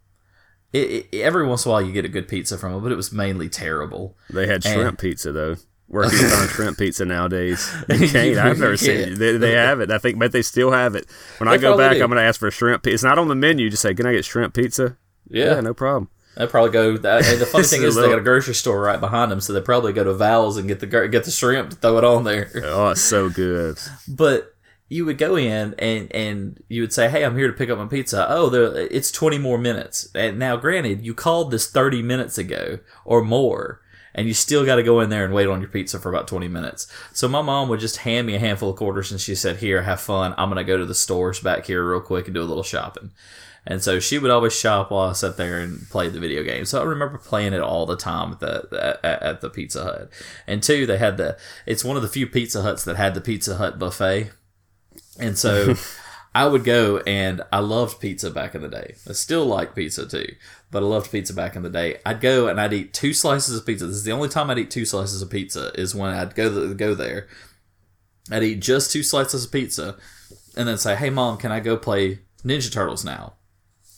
[0.71, 2.91] It, it, every once in a while, you get a good pizza from it, but
[2.91, 4.15] it was mainly terrible.
[4.29, 7.71] They had shrimp and, pizza though working on shrimp pizza nowadays.
[7.89, 8.37] You can't.
[8.37, 9.15] I've never seen it.
[9.15, 9.91] They, they have it.
[9.91, 11.05] I think, but they still have it.
[11.37, 12.03] When they I go back, do.
[12.03, 12.93] I'm going to ask for a shrimp pizza.
[12.93, 13.69] It's not on the menu.
[13.69, 14.97] Just say, "Can I get shrimp pizza?"
[15.29, 16.09] Yeah, yeah no problem.
[16.35, 16.93] They probably go.
[16.93, 19.41] Uh, and the funny thing is, little, they got a grocery store right behind them,
[19.41, 22.03] so they probably go to Val's and get the get the shrimp to throw it
[22.03, 22.49] on there.
[22.63, 23.77] Oh, it's so good.
[24.07, 24.55] But
[24.89, 27.77] you would go in and and you would say, "Hey, I'm here to pick up
[27.77, 30.09] my pizza." Oh, it's 20 more minutes.
[30.15, 33.81] And now, granted, you called this 30 minutes ago or more
[34.15, 36.27] and you still got to go in there and wait on your pizza for about
[36.27, 36.87] 20 minutes.
[37.13, 39.83] So my mom would just hand me a handful of quarters and she said, Here,
[39.83, 40.33] have fun.
[40.37, 42.63] I'm going to go to the stores back here real quick and do a little
[42.63, 43.11] shopping.
[43.65, 46.65] And so she would always shop while I sat there and played the video game.
[46.65, 50.09] So I remember playing it all the time at the at, at the Pizza Hut.
[50.45, 53.21] And two, they had the it's one of the few Pizza Huts that had the
[53.21, 54.31] Pizza Hut buffet.
[55.17, 55.75] And so
[56.35, 58.95] I would go and I loved pizza back in the day.
[59.07, 60.27] I still like pizza too
[60.73, 61.99] but I loved pizza back in the day.
[62.03, 63.85] I'd go and I'd eat two slices of pizza.
[63.85, 66.73] This is the only time I'd eat two slices of pizza is when I'd go
[66.73, 67.27] go there.
[68.31, 69.95] I'd eat just two slices of pizza,
[70.57, 73.33] and then say, "Hey, mom, can I go play Ninja Turtles now?"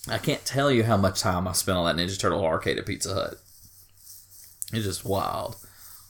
[0.09, 2.85] I can't tell you how much time I spent on that Ninja Turtle arcade at
[2.85, 3.35] Pizza Hut.
[4.73, 5.55] It's just wild.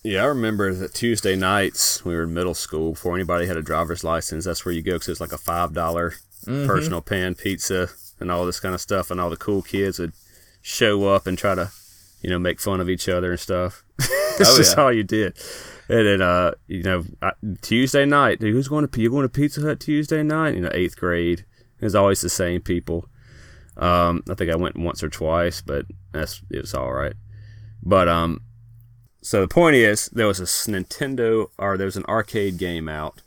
[0.04, 3.62] Yeah, I remember that Tuesday nights we were in middle school before anybody had a
[3.62, 4.46] driver's license.
[4.46, 6.66] That's where you go because it's like a five dollar mm-hmm.
[6.66, 10.14] personal pan pizza and all this kind of stuff, and all the cool kids would
[10.66, 11.70] show up and try to,
[12.22, 13.84] you know, make fun of each other and stuff.
[14.00, 14.84] That's oh, just yeah.
[14.84, 15.38] all you did.
[15.88, 17.06] And then, uh, you know,
[17.62, 20.56] Tuesday night, dude, who's going to you going to Pizza Hut Tuesday night?
[20.56, 21.46] You know, eighth grade.
[21.80, 23.08] It's always the same people.
[23.78, 27.14] Um, I think I went once or twice, but that's it was all right.
[27.84, 28.42] But um,
[29.22, 33.22] so the point is, there was a Nintendo or there was an arcade game out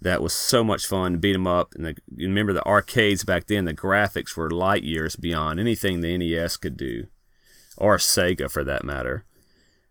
[0.00, 1.74] that was so much fun to beat them up.
[1.74, 6.16] And the, remember the arcades back then, the graphics were light years beyond anything the
[6.16, 7.06] NES could do,
[7.76, 9.24] or Sega for that matter.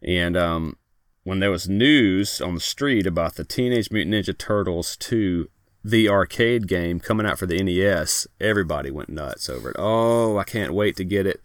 [0.01, 0.77] And um,
[1.23, 5.49] when there was news on the street about the Teenage Mutant Ninja Turtles 2,
[5.83, 9.75] the arcade game coming out for the NES, everybody went nuts over it.
[9.77, 11.41] Oh, I can't wait to get it.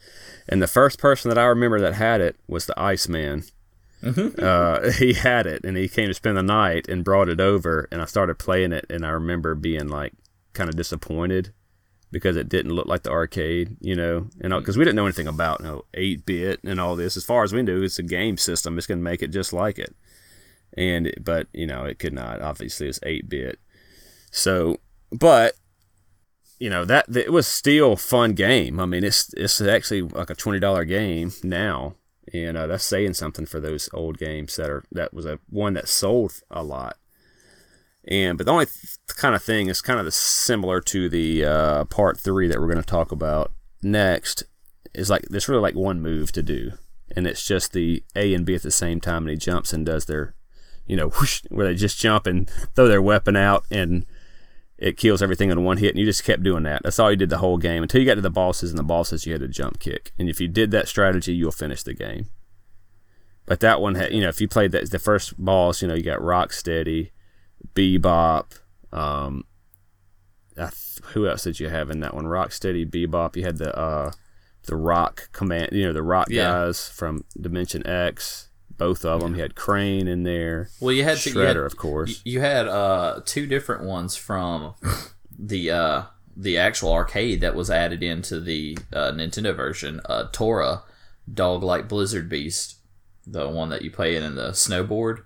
[0.49, 3.45] And the first person that I remember that had it was the Iceman.
[4.03, 4.43] Mm-hmm.
[4.43, 7.89] Uh, he had it and he came to spend the night and brought it over
[7.93, 10.15] and I started playing it and I remember being like
[10.53, 11.53] kind of disappointed
[12.13, 15.29] because it didn't look like the arcade, you know, and because we didn't know anything
[15.29, 17.17] about you know eight bit and all this.
[17.17, 18.77] As far as we knew, it's a game system.
[18.77, 19.95] It's going to make it just like it,
[20.77, 22.41] and but you know it could not.
[22.41, 23.59] Obviously, it's eight bit.
[24.31, 24.79] So,
[25.13, 25.55] but
[26.59, 28.81] you know that, that it was still fun game.
[28.81, 31.95] I mean, it's it's actually like a twenty dollar game now,
[32.33, 35.75] and uh, that's saying something for those old games that are that was a one
[35.75, 36.97] that sold a lot.
[38.07, 41.45] And but the only th- kind of thing is kind of the, similar to the
[41.45, 43.53] uh, part three that we're going to talk about
[43.83, 44.45] next
[44.95, 46.73] is like there's really like one move to do,
[47.15, 49.85] and it's just the A and B at the same time, and he jumps and
[49.85, 50.35] does their,
[50.87, 54.07] you know, whoosh, where they just jump and throw their weapon out and
[54.81, 56.83] it kills everything in one hit, and you just kept doing that.
[56.83, 58.83] That's all you did the whole game until you got to the bosses, and the
[58.83, 60.13] bosses you had to jump kick.
[60.19, 62.31] And if you did that strategy, you'll finish the game.
[63.45, 65.95] But that one had, you know, if you played that the first boss, you know,
[65.95, 67.11] you got Rocksteady,
[67.75, 68.59] Bebop.
[68.93, 69.45] Um,
[71.13, 72.25] who else did you have in that one?
[72.25, 73.37] Rocksteady, Bebop.
[73.37, 74.13] You had the uh,
[74.65, 76.45] the Rock command, you know, the Rock yeah.
[76.45, 78.50] guys from Dimension X
[78.81, 79.33] both of them.
[79.33, 79.37] Yeah.
[79.37, 80.71] You had Krang in there.
[80.81, 82.23] Well, you had Shredder, you had, of course.
[82.25, 84.75] You had uh, two different ones from
[85.39, 86.03] the uh,
[86.37, 90.01] the actual arcade that was added into the uh, Nintendo version.
[90.07, 90.83] Uh, Tora,
[91.33, 92.77] dog like Blizzard Beast,
[93.27, 95.25] the one that you play in, in the snowboard,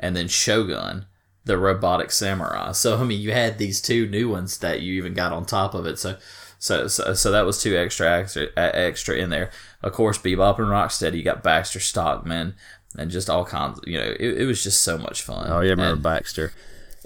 [0.00, 1.04] and then Shogun,
[1.44, 2.72] the robotic samurai.
[2.72, 5.74] So I mean, you had these two new ones that you even got on top
[5.74, 5.98] of it.
[5.98, 6.16] So.
[6.60, 9.50] So, so, so that was two extra, extra extra in there.
[9.82, 11.18] Of course, Bebop and Rocksteady.
[11.18, 12.54] You got Baxter Stockman,
[12.96, 13.80] and just all kinds.
[13.86, 15.46] You know, it, it was just so much fun.
[15.48, 16.52] Oh yeah, I remember and, Baxter.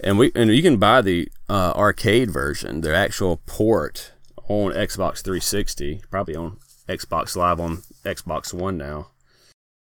[0.03, 4.13] And we and you can buy the uh, arcade version, the actual port
[4.49, 6.59] on Xbox 360, probably on
[6.89, 9.09] Xbox Live on Xbox One now.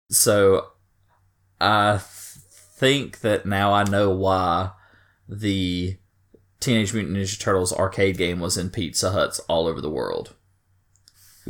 [0.09, 0.67] So
[1.59, 4.71] I think that now I know why
[5.27, 5.97] the
[6.59, 10.33] Teenage Mutant Ninja Turtles arcade game was in Pizza Huts all over the world.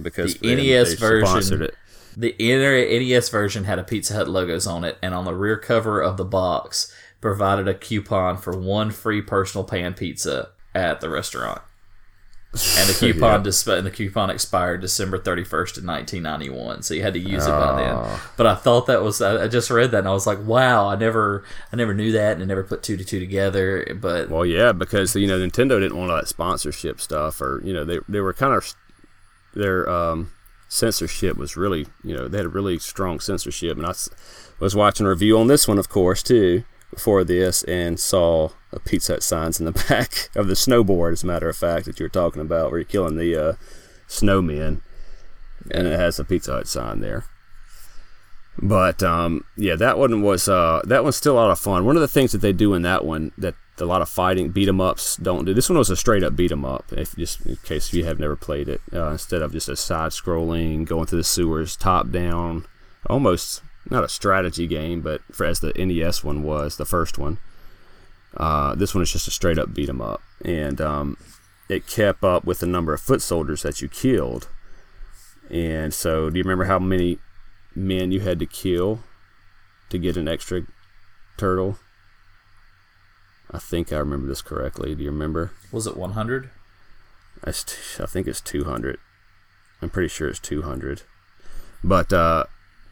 [0.01, 1.69] Because the NES version
[2.15, 6.01] the NES version had a Pizza Hut logos on it, and on the rear cover
[6.01, 11.61] of the box provided a coupon for one free personal pan pizza at the restaurant.
[12.77, 13.43] And the coupon yeah.
[13.43, 16.83] disp- and the coupon expired December thirty first of nineteen ninety one.
[16.83, 18.19] So you had to use it by then.
[18.37, 20.87] But I thought that was I, I just read that and I was like, wow,
[20.87, 21.43] I never
[21.73, 23.85] I never knew that and I never put two to two together.
[23.99, 27.73] But well, yeah, because you know Nintendo didn't want all that sponsorship stuff, or you
[27.73, 28.73] know they they were kind of
[29.53, 30.31] their um
[30.67, 33.77] censorship was really, you know, they had a really strong censorship.
[33.77, 33.93] And I
[34.59, 38.79] was watching a review on this one, of course, too, before this, and saw a
[38.79, 41.99] Pizza Hut signs in the back of the snowboard, as a matter of fact, that
[41.99, 43.53] you were talking about, where you're killing the uh,
[44.07, 44.81] snowmen.
[45.71, 47.25] And it has a Pizza Hut sign there.
[48.57, 51.85] But um, yeah, that one was uh, that one's still a lot of fun.
[51.85, 54.49] One of the things that they do in that one that a lot of fighting
[54.49, 55.53] beat 'em ups don't do.
[55.53, 56.85] This one was a straight up beat 'em up.
[56.91, 60.11] If just in case you have never played it, uh, instead of just a side
[60.11, 62.65] scrolling going through the sewers, top down,
[63.07, 67.37] almost not a strategy game, but for, as the NES one was, the first one.
[68.35, 71.17] Uh, this one is just a straight up beat 'em up, and um,
[71.69, 74.47] it kept up with the number of foot soldiers that you killed.
[75.49, 77.19] And so, do you remember how many
[77.75, 79.03] men you had to kill
[79.89, 80.63] to get an extra
[81.37, 81.77] turtle?
[83.51, 84.95] I think I remember this correctly.
[84.95, 85.51] Do you remember?
[85.71, 86.49] Was it 100?
[87.43, 88.97] I, I think it's 200.
[89.81, 91.03] I'm pretty sure it's 200.
[91.83, 92.45] But uh,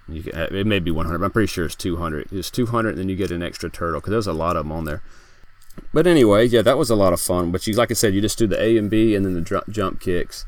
[0.07, 2.31] you can, it may be 100, but I'm pretty sure it's 200.
[2.31, 4.71] It's 200, and then you get an extra turtle because there's a lot of them
[4.71, 5.01] on there.
[5.93, 7.51] But anyway, yeah, that was a lot of fun.
[7.51, 9.41] But you, like I said, you just do the A and B, and then the
[9.41, 10.45] dr- jump kicks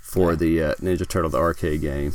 [0.00, 2.12] for the uh, Ninja Turtle the arcade game.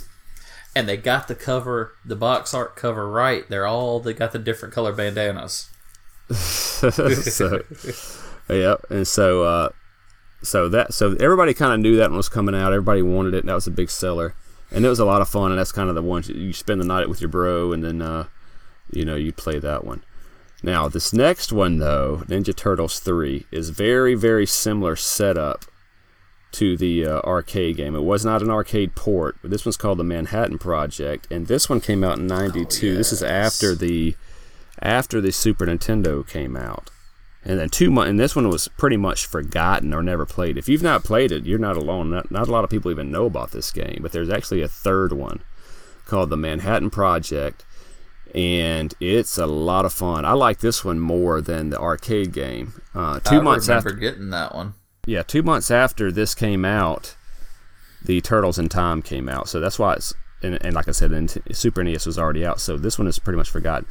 [0.76, 3.50] And they got the cover, the box art cover right.
[3.50, 5.70] They're all they got the different color bandanas.
[6.36, 7.64] so
[8.50, 9.70] yeah, and so uh,
[10.44, 12.74] so that so everybody kind of knew that one was coming out.
[12.74, 13.40] Everybody wanted it.
[13.40, 14.36] And that was a big seller,
[14.72, 15.52] and it was a lot of fun.
[15.52, 18.02] And that's kind of the one you spend the night with your bro, and then
[18.02, 18.26] uh,
[18.92, 20.04] you know you play that one.
[20.64, 25.66] Now this next one though, Ninja Turtles three, is very very similar setup
[26.54, 27.96] to the uh, arcade game.
[27.96, 31.70] It was not an arcade port, but this one's called the Manhattan Project, and this
[31.70, 32.88] one came out in '92.
[32.88, 32.98] Oh, yes.
[32.98, 34.16] This is after the
[34.82, 36.90] after the Super Nintendo came out.
[37.44, 40.58] And then two months, and this one was pretty much forgotten or never played.
[40.58, 42.10] If you've not played it, you're not alone.
[42.10, 44.68] Not, not a lot of people even know about this game, but there's actually a
[44.68, 45.42] third one
[46.06, 47.66] called the Manhattan Project,
[48.36, 50.26] and it's a lot of fun.
[50.26, 52.82] I like this one more than the arcade game.
[52.94, 54.74] Uh, two I months after getting that one,
[55.06, 57.16] yeah, two months after this came out,
[58.04, 59.48] the Turtles in Time came out.
[59.48, 60.14] So that's why it's
[60.44, 61.12] and, and like I said,
[61.52, 62.60] Super NES was already out.
[62.60, 63.88] So this one is pretty much forgotten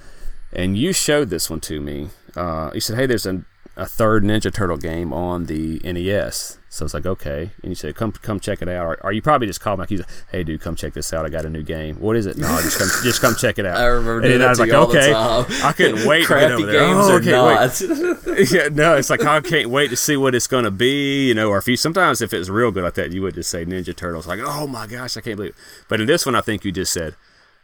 [0.52, 2.10] and you showed this one to me.
[2.34, 3.44] Uh, you said, "Hey, there's a
[3.76, 6.58] a third Ninja Turtle game on the NES.
[6.70, 7.50] So it's like, okay.
[7.62, 8.86] And you said, come come check it out.
[8.86, 11.12] Or, or you probably just called me like, you said, hey, dude, come check this
[11.12, 11.26] out.
[11.26, 11.96] I got a new game.
[11.96, 12.38] What is it?
[12.38, 13.76] No, just come, just come check it out.
[13.76, 15.12] I remember and I was to like, okay.
[15.14, 16.82] I couldn't wait to get over there.
[16.82, 17.80] Oh, okay, not.
[18.50, 21.50] yeah, no, it's like I can't wait to see what it's gonna be, you know.
[21.50, 23.94] Or if you sometimes if it's real good like that, you would just say Ninja
[23.94, 25.52] Turtles, like, oh my gosh, I can't believe.
[25.52, 25.56] It.
[25.88, 27.14] But in this one, I think you just said,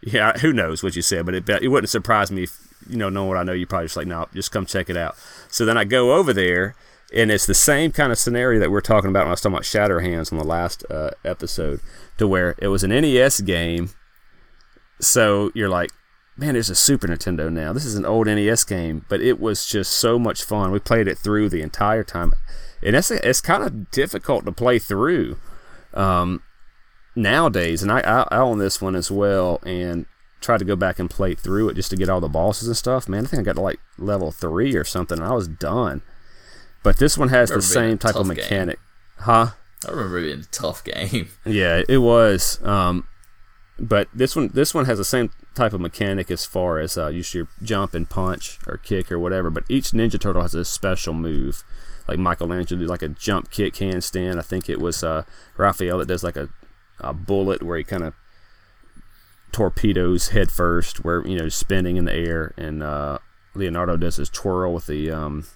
[0.03, 3.09] yeah, who knows what you said, but it it wouldn't surprise me, if, you know,
[3.09, 5.17] knowing what I know, you probably just like, no, just come check it out.
[5.49, 6.75] So then I go over there,
[7.15, 9.55] and it's the same kind of scenario that we're talking about when I was talking
[9.55, 11.81] about Shatterhands on the last uh, episode,
[12.19, 13.91] to where it was an NES game.
[15.01, 15.91] So you're like,
[16.37, 17.73] man, there's a Super Nintendo now.
[17.73, 20.71] This is an old NES game, but it was just so much fun.
[20.71, 22.33] We played it through the entire time,
[22.83, 25.39] and it's it's kind of difficult to play through
[25.95, 26.43] um,
[27.15, 27.83] nowadays.
[27.83, 30.07] And I, I I own this one as well, and
[30.43, 32.77] tried to go back and play through it just to get all the bosses and
[32.77, 33.09] stuff.
[33.09, 36.03] Man, I think I got to like level three or something, and I was done.
[36.83, 38.43] But this one has the same type of tough game.
[38.43, 38.79] mechanic,
[39.19, 39.51] huh?
[39.87, 41.29] I remember it being a tough game.
[41.45, 42.63] Yeah, it was.
[42.65, 43.07] Um,
[43.79, 47.09] but this one, this one has the same type of mechanic as far as uh,
[47.09, 49.51] use your jump and punch or kick or whatever.
[49.51, 51.65] But each Ninja Turtle has a special move.
[52.09, 54.39] Like Michelangelo did like a jump kick handstand.
[54.39, 55.23] I think it was uh,
[55.57, 56.49] Raphael that does like a,
[57.01, 58.15] a bullet where he kind of
[59.53, 63.19] torpedoes head first, where you know spinning in the air, and uh,
[63.55, 65.47] Leonardo does his twirl with the um,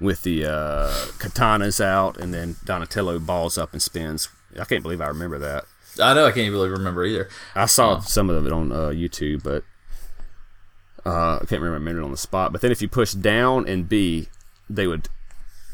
[0.00, 0.88] with the uh,
[1.18, 4.28] katanas out, and then Donatello balls up and spins.
[4.58, 5.64] I can't believe I remember that.
[6.00, 7.28] I know I can't really remember either.
[7.54, 9.64] I saw some of it on uh, YouTube, but
[11.06, 12.52] uh, I can't remember it on the spot.
[12.52, 14.28] But then if you push down and B,
[14.68, 15.08] they would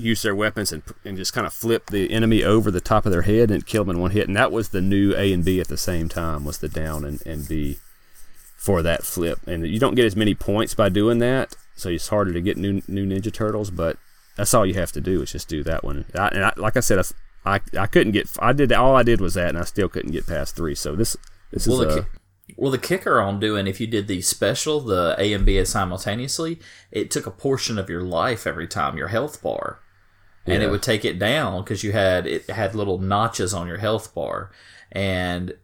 [0.01, 3.12] use their weapons and, and just kind of flip the enemy over the top of
[3.12, 4.28] their head and kill them in one hit.
[4.28, 7.05] And that was the new A and B at the same time was the down
[7.05, 7.78] and, and B
[8.57, 9.38] for that flip.
[9.46, 12.57] And you don't get as many points by doing that, so it's harder to get
[12.57, 13.70] new new Ninja Turtles.
[13.70, 13.96] But
[14.36, 16.05] that's all you have to do is just do that one.
[16.14, 18.28] I, and I, like I said, I, I I couldn't get.
[18.38, 20.74] I did all I did was that, and I still couldn't get past three.
[20.74, 21.16] So this
[21.51, 22.07] this Well, is the, a,
[22.57, 26.61] well, the kicker on doing if you did the special, the A and B simultaneously,
[26.90, 29.80] it took a portion of your life every time your health bar,
[30.47, 33.78] and it would take it down because you had it had little notches on your
[33.78, 34.51] health bar,
[34.91, 35.55] and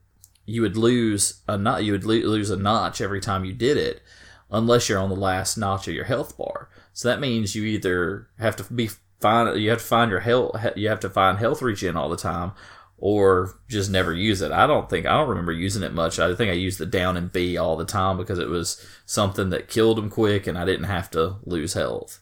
[0.44, 3.76] you would lose a not you would lo- lose a notch every time you did
[3.76, 4.02] it,
[4.50, 6.68] unless you're on the last notch of your health bar.
[6.92, 10.56] So that means you either have to be find you have to find your health
[10.76, 12.52] you have to find health regen all the time,
[12.98, 14.52] or just never use it.
[14.52, 16.18] I don't think I don't remember using it much.
[16.18, 19.50] I think I used the down and B all the time because it was something
[19.50, 22.20] that killed them quick, and I didn't have to lose health.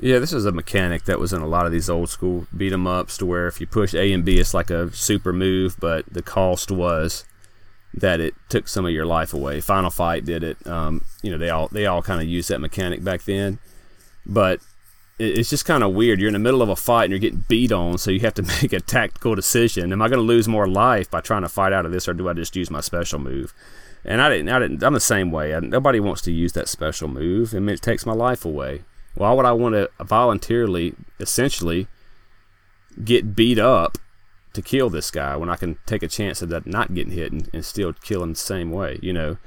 [0.00, 2.72] Yeah, this is a mechanic that was in a lot of these old school beat
[2.72, 5.76] 'em ups to where if you push A and B, it's like a super move,
[5.80, 7.24] but the cost was
[7.94, 9.60] that it took some of your life away.
[9.60, 10.64] Final Fight did it.
[10.66, 13.58] Um, you know, they all they all kind of used that mechanic back then,
[14.24, 14.60] but
[15.18, 16.20] it- it's just kind of weird.
[16.20, 18.34] You're in the middle of a fight and you're getting beat on, so you have
[18.34, 19.92] to make a tactical decision.
[19.92, 22.14] Am I going to lose more life by trying to fight out of this, or
[22.14, 23.52] do I just use my special move?
[24.04, 24.48] And I didn't.
[24.50, 24.82] I didn't.
[24.84, 25.56] I'm the same way.
[25.56, 27.52] I, nobody wants to use that special move.
[27.52, 28.82] I mean, it takes my life away.
[29.14, 31.88] Why would I want to voluntarily, essentially,
[33.04, 33.98] get beat up
[34.52, 37.32] to kill this guy when I can take a chance of that not getting hit
[37.32, 38.98] and, and still kill him the same way?
[39.02, 39.38] You know.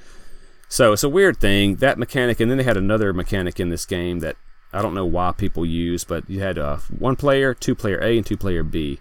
[0.67, 3.85] So it's a weird thing that mechanic, and then they had another mechanic in this
[3.85, 4.37] game that
[4.73, 8.17] I don't know why people use, but you had uh, one player, two player A,
[8.17, 8.99] and two player B.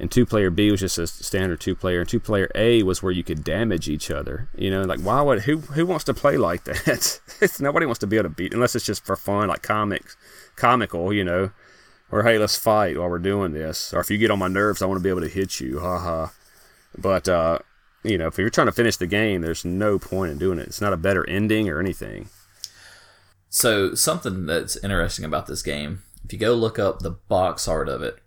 [0.00, 3.02] And two player B was just a standard two player, and two player A was
[3.02, 4.48] where you could damage each other.
[4.56, 7.20] You know, like why would who who wants to play like that?
[7.40, 10.16] it's, nobody wants to be able to beat unless it's just for fun, like comics,
[10.56, 11.12] comical.
[11.12, 11.50] You know,
[12.10, 13.92] or hey, let's fight while we're doing this.
[13.92, 15.80] Or if you get on my nerves, I want to be able to hit you.
[15.80, 16.32] Ha ha.
[16.96, 17.58] But uh,
[18.02, 20.68] you know, if you're trying to finish the game, there's no point in doing it.
[20.68, 22.30] It's not a better ending or anything.
[23.50, 27.88] So something that's interesting about this game, if you go look up the box art
[27.88, 28.18] of it,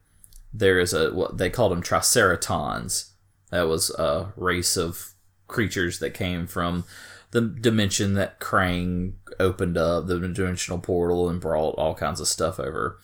[0.54, 3.12] there is a what they called them Triceratons.
[3.50, 5.14] That was a race of
[5.48, 6.86] creatures that came from
[7.32, 12.60] the dimension that Krang opened up, the dimensional portal, and brought all kinds of stuff
[12.60, 13.00] over.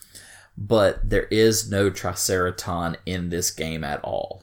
[0.56, 4.42] But there is no Triceraton in this game at all.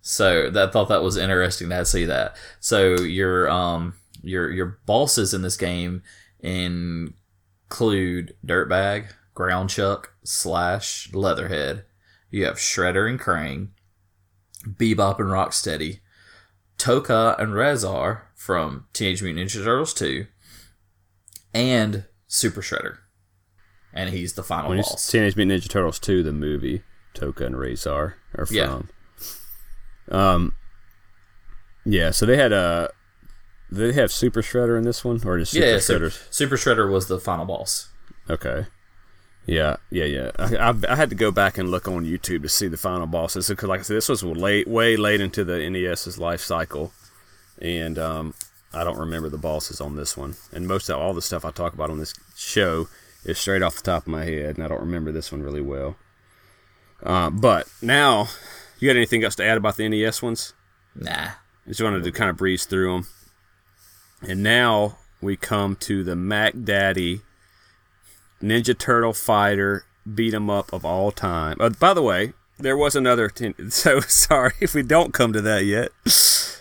[0.00, 2.36] So that, I thought that was interesting to see that.
[2.60, 6.02] So your um your your bosses in this game
[6.38, 11.85] include Dirtbag, Ground Chuck, Slash, Leatherhead.
[12.36, 13.68] You have Shredder and Krang,
[14.62, 16.00] Bebop and Rocksteady,
[16.76, 20.26] Tokka and Rahzar from Teenage Mutant Ninja Turtles 2,
[21.54, 22.98] and Super Shredder.
[23.94, 25.10] And he's the final When boss.
[25.10, 26.82] Teenage Mutant Ninja Turtles 2, the movie,
[27.14, 28.54] Tokka and Rahzar are from.
[28.54, 28.82] Yeah.
[30.10, 30.52] Um,
[31.86, 32.90] yeah, so they had a.
[33.70, 36.22] Did they have Super Shredder in this one, or just Super yeah, so Shredders?
[36.30, 37.88] Super Shredder was the final boss.
[38.28, 38.66] Okay.
[39.46, 40.30] Yeah, yeah, yeah.
[40.38, 43.06] I, I, I, had to go back and look on YouTube to see the final
[43.06, 46.92] bosses because, like I said, this was late, way late into the NES's life cycle,
[47.60, 48.34] and um,
[48.72, 50.34] I don't remember the bosses on this one.
[50.52, 52.88] And most of all the stuff I talk about on this show
[53.24, 55.62] is straight off the top of my head, and I don't remember this one really
[55.62, 55.96] well.
[57.02, 58.28] Uh, but now,
[58.80, 60.54] you got anything else to add about the NES ones?
[60.94, 61.10] Nah.
[61.10, 63.06] I just wanted to kind of breeze through them.
[64.28, 67.20] And now we come to the Mac Daddy
[68.42, 69.84] Ninja Turtle fighter
[70.14, 71.56] beat 'em up of all time.
[71.60, 73.28] Uh, by the way, there was another.
[73.28, 75.90] Ten- so sorry if we don't come to that yet.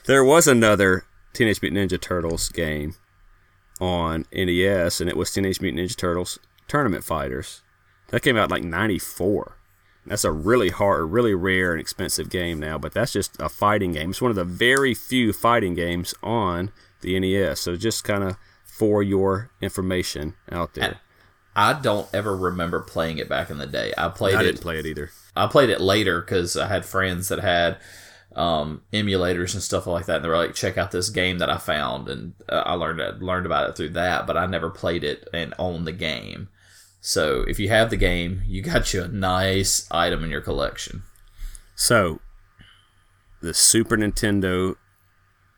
[0.05, 2.95] There was another Teenage Mutant Ninja Turtles game
[3.81, 7.61] on NES, and it was Teenage Mutant Ninja Turtles Tournament Fighters.
[8.09, 9.57] That came out like '94.
[10.05, 13.93] That's a really hard, really rare and expensive game now, but that's just a fighting
[13.93, 14.11] game.
[14.11, 16.71] It's one of the very few fighting games on
[17.01, 17.59] the NES.
[17.61, 20.99] So just kind of for your information out there.
[21.55, 23.93] I don't ever remember playing it back in the day.
[23.97, 24.45] I played I it.
[24.45, 25.11] didn't play it either.
[25.35, 27.77] I played it later because I had friends that had
[28.35, 31.49] um, emulators and stuff like that, and they were like, "Check out this game that
[31.49, 34.27] I found," and uh, I learned learned about it through that.
[34.27, 36.49] But I never played it and owned the game.
[36.99, 41.03] So if you have the game, you got you a nice item in your collection.
[41.75, 42.19] So,
[43.41, 44.75] the Super Nintendo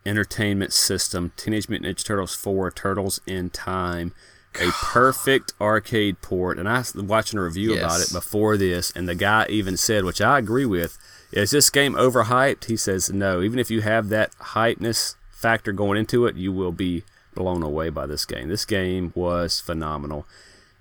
[0.04, 4.12] Entertainment System, Teenage Mutant Ninja Turtles 4, Turtles in Time,
[4.60, 6.58] a perfect arcade port.
[6.58, 7.78] And I was watching a review yes.
[7.78, 10.98] about it before this, and the guy even said, which I agree with,
[11.32, 12.64] is this game overhyped?
[12.64, 13.42] He says, no.
[13.42, 17.04] Even if you have that hypeness factor going into it, you will be
[17.34, 18.48] blown away by this game.
[18.48, 20.26] This game was phenomenal.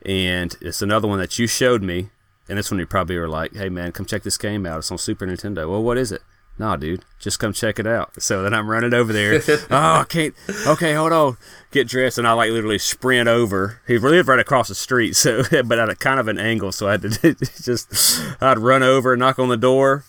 [0.06, 2.10] And it's another one that you showed me.
[2.50, 4.80] And this one you probably were like, hey man, come check this game out.
[4.80, 5.70] It's on Super Nintendo.
[5.70, 6.22] Well, what is it?
[6.60, 8.22] Nah, dude, just come check it out.
[8.22, 9.42] So then I'm running over there.
[9.50, 10.34] oh, I can't.
[10.66, 11.38] Okay, hold on.
[11.72, 13.82] Get dressed, and I like literally sprint over.
[13.88, 16.72] He lived right across the street, so but at a kind of an angle.
[16.72, 20.04] So I had to just, I'd run over, and knock on the door,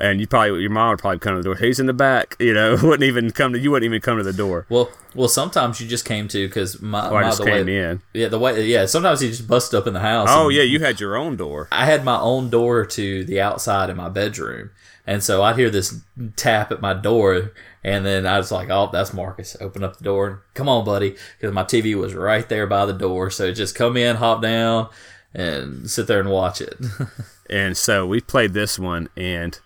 [0.00, 1.56] and you probably your mom would probably come to the door.
[1.56, 2.72] He's in the back, you know.
[2.82, 3.70] Wouldn't even come to you.
[3.70, 4.66] Wouldn't even come to the door.
[4.68, 8.02] Well, well, sometimes you just came to because my, or I just came way, in.
[8.14, 8.64] Yeah, the way.
[8.66, 10.28] Yeah, sometimes you just busted up in the house.
[10.30, 11.68] Oh yeah, you had your own door.
[11.70, 14.70] I had my own door to the outside in my bedroom,
[15.10, 16.02] and so I'd hear this
[16.36, 17.50] tap at my door,
[17.82, 20.44] and then I was like, "Oh, that's Marcus." Open up the door.
[20.54, 23.28] Come on, buddy, because my TV was right there by the door.
[23.28, 24.88] So just come in, hop down,
[25.34, 26.78] and sit there and watch it.
[27.50, 29.58] and so we played this one, and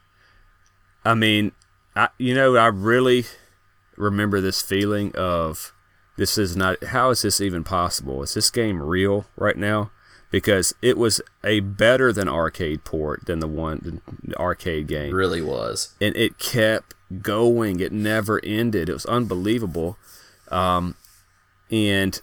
[1.05, 1.53] I mean,
[1.95, 3.27] I you know I really
[3.99, 5.75] remember this feeling of
[6.17, 8.23] this is not how is this even possible?
[8.23, 9.91] Is this game real right now?
[10.35, 15.11] Because it was a better than arcade port than the one the arcade game.
[15.11, 17.79] It really was, and it kept going.
[17.79, 18.89] It never ended.
[18.89, 19.97] It was unbelievable.
[20.51, 20.97] Um,
[21.71, 22.21] and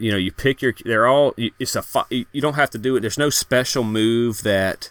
[0.00, 0.74] you know, you pick your.
[0.84, 1.32] They're all.
[1.36, 1.84] It's a.
[2.10, 3.02] You don't have to do it.
[3.02, 4.90] There's no special move that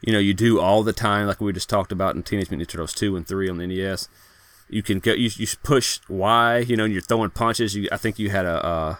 [0.00, 2.68] you know you do all the time, like we just talked about in Teenage Mutant
[2.68, 4.08] Ninja Turtles two and three on the NES.
[4.68, 5.12] You can go.
[5.12, 6.58] You, you push Y.
[6.58, 7.74] You know, and you're throwing punches.
[7.74, 7.88] You.
[7.90, 8.64] I think you had a.
[8.64, 8.98] a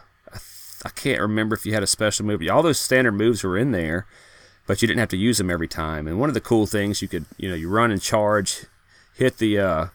[0.85, 2.43] I can't remember if you had a special move.
[2.51, 4.07] All those standard moves were in there,
[4.67, 6.07] but you didn't have to use them every time.
[6.07, 8.67] And one of the cool things you could, you know, you run and charge,
[9.15, 9.87] hit the uh,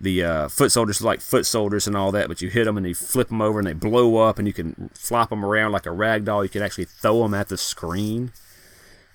[0.00, 2.86] the uh, foot soldiers like foot soldiers and all that, but you hit them and
[2.86, 5.86] you flip them over and they blow up and you can flop them around like
[5.86, 6.44] a rag doll.
[6.44, 8.32] You can actually throw them at the screen,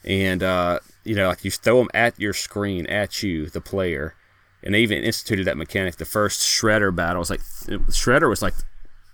[0.04, 4.16] and uh, you know, like you throw them at your screen at you, the player.
[4.64, 5.96] And they even instituted that mechanic.
[5.96, 8.54] The first Shredder battle was like Shredder was like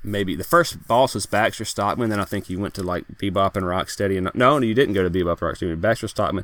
[0.04, 2.10] maybe the first boss was Baxter Stockman.
[2.10, 4.18] Then I think you went to like Bebop and Rocksteady.
[4.18, 5.80] And no, you didn't go to Bebop and Rocksteady.
[5.80, 6.44] Baxter Stockman.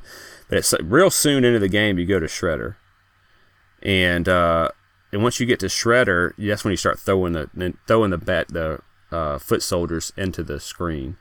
[0.50, 2.76] But it's real soon into the game you go to Shredder,
[3.82, 4.70] and uh,
[5.12, 8.50] and once you get to Shredder, that's when you start throwing the throwing the bat
[8.50, 8.80] the
[9.12, 11.18] uh, foot soldiers into the screen.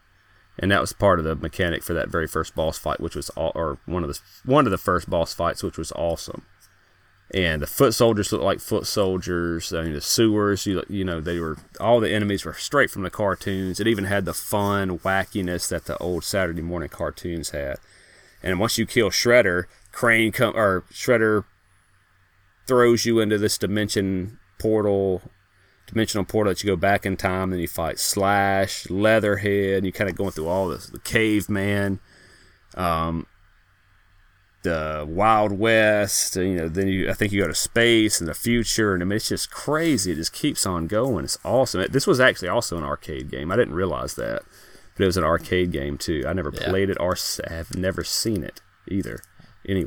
[0.59, 3.31] And that was part of the mechanic for that very first boss fight, which was
[3.31, 6.45] all, or one of the one of the first boss fights, which was awesome
[7.35, 9.73] and the foot soldiers looked like foot soldiers.
[9.73, 13.03] I mean, the sewers, you, you know, they were all the enemies were straight from
[13.03, 13.81] the cartoons.
[13.81, 17.79] It even had the fun wackiness that the old Saturday morning cartoons had.
[18.43, 21.45] And once you kill Shredder, Krang come or Shredder
[22.67, 25.23] throws you into this dimension portal,
[25.87, 27.53] dimensional portal that you go back in time.
[27.53, 30.89] and you fight Slash, Leatherhead, and you kind of going through all this.
[30.89, 31.99] The Caveman.
[32.75, 33.27] Um,
[34.63, 36.37] the Wild West.
[36.37, 39.07] You know, then you I think you go to space and the future, and I
[39.07, 40.13] mean it's just crazy.
[40.13, 41.25] It just keeps on going.
[41.25, 41.85] It's awesome.
[41.91, 43.51] This was actually also an arcade game.
[43.51, 44.43] I didn't realize that,
[44.95, 46.25] but it was an arcade game too.
[46.27, 46.69] I never yeah.
[46.69, 47.17] played it or
[47.49, 49.21] have never seen it either.
[49.69, 49.87] Anyway,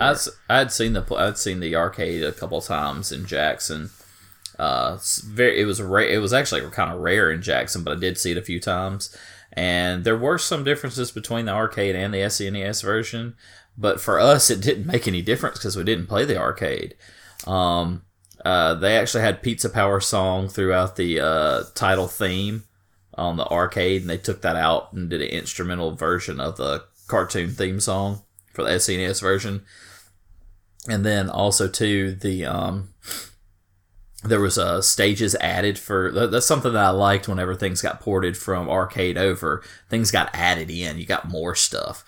[0.49, 3.89] I had seen the I'd seen the arcade a couple times in Jackson.
[4.57, 6.07] Uh, very it was rare.
[6.07, 8.59] It was actually kind of rare in Jackson, but I did see it a few
[8.59, 9.15] times
[9.55, 13.35] and there were some differences between the arcade and the SNES version,
[13.77, 16.95] but for us, it didn't make any difference because we didn't play the arcade.
[17.45, 18.03] Um,
[18.43, 22.63] uh, they actually had Pizza Power song throughout the uh, title theme
[23.15, 26.83] on the arcade, and they took that out and did an instrumental version of the
[27.07, 28.21] cartoon theme song
[28.53, 29.63] for the SNES version.
[30.87, 32.93] And then also too the um,
[34.23, 38.37] there was uh, stages added for that's something that I liked whenever things got ported
[38.37, 39.63] from arcade over.
[39.89, 40.97] Things got added in.
[40.97, 42.03] You got more stuff.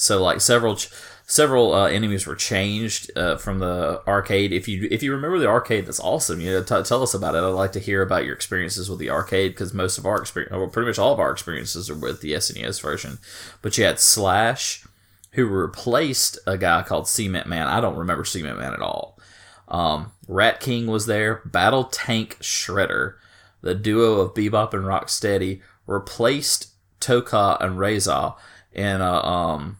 [0.00, 0.78] So like several
[1.26, 4.52] several uh, enemies were changed uh, from the arcade.
[4.52, 6.40] If you if you remember the arcade, that's awesome.
[6.40, 7.38] You know, t- tell us about it.
[7.38, 10.52] I'd like to hear about your experiences with the arcade because most of our experience,
[10.52, 13.18] well, pretty much all of our experiences are with the SNES version.
[13.60, 14.86] But you had Slash,
[15.32, 17.66] who replaced a guy called Cement Man.
[17.66, 19.18] I don't remember Cement Man at all.
[19.66, 21.42] Um, Rat King was there.
[21.44, 23.14] Battle Tank Shredder,
[23.62, 26.68] the duo of Bebop and Rocksteady, replaced
[27.00, 28.36] Tokka and Rahzar
[28.72, 29.78] in a um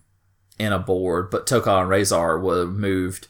[0.59, 3.29] in a board, but Tokka and Rahzar were moved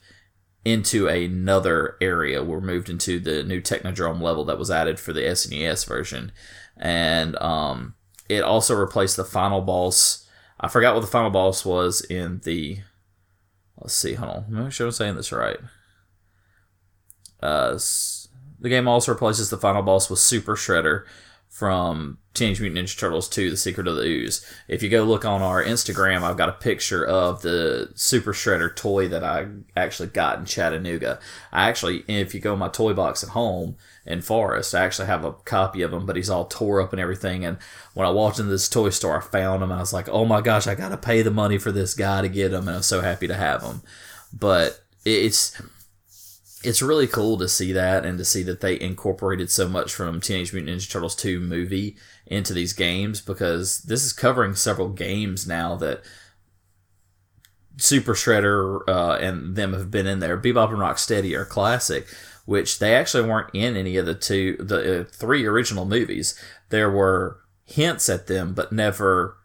[0.65, 2.43] into another area.
[2.43, 6.33] Were moved into the new Technodrome level that was added for the SNES version,
[6.77, 7.95] and um,
[8.29, 10.27] it also replaced the final boss.
[10.61, 12.79] I forgot what the final boss was in the.
[13.81, 14.15] Let's see.
[14.15, 14.45] Hold on.
[14.49, 15.59] Make sure I'm saying this right.
[17.41, 17.79] Uh,
[18.59, 21.05] the game also replaces the final boss with Super Shredder
[21.49, 24.47] from Teenage Mutant Ninja Turtles 2 The Secret of the Ooze.
[24.69, 28.75] If you go look on our Instagram, I've got a picture of the Super Shredder
[28.75, 31.19] toy that I actually got in Chattanooga.
[31.53, 33.77] I actually, if you go in my toy box at home
[34.07, 37.01] in Forest, I actually have a copy of him, but he's all tore up and
[37.01, 37.45] everything.
[37.45, 37.59] And
[37.95, 40.41] when I walked into this toy store, I found him I was like, oh my
[40.41, 42.69] gosh, I got to pay the money for this guy to get him.
[42.69, 43.83] And I'm so happy to have him.
[44.33, 45.61] But it's
[46.65, 50.21] it's really cool to see that and to see that they incorporated so much from
[50.21, 51.97] Teenage Mutant Ninja Turtles 2 movie
[52.27, 56.03] into these games because this is covering several games now that
[57.77, 60.37] Super Shredder uh, and them have been in there.
[60.37, 62.09] Bebop and Rocksteady are classic,
[62.45, 66.35] which they actually weren't in any of the two, the uh, three original movies.
[66.71, 69.37] There were hints at them, but never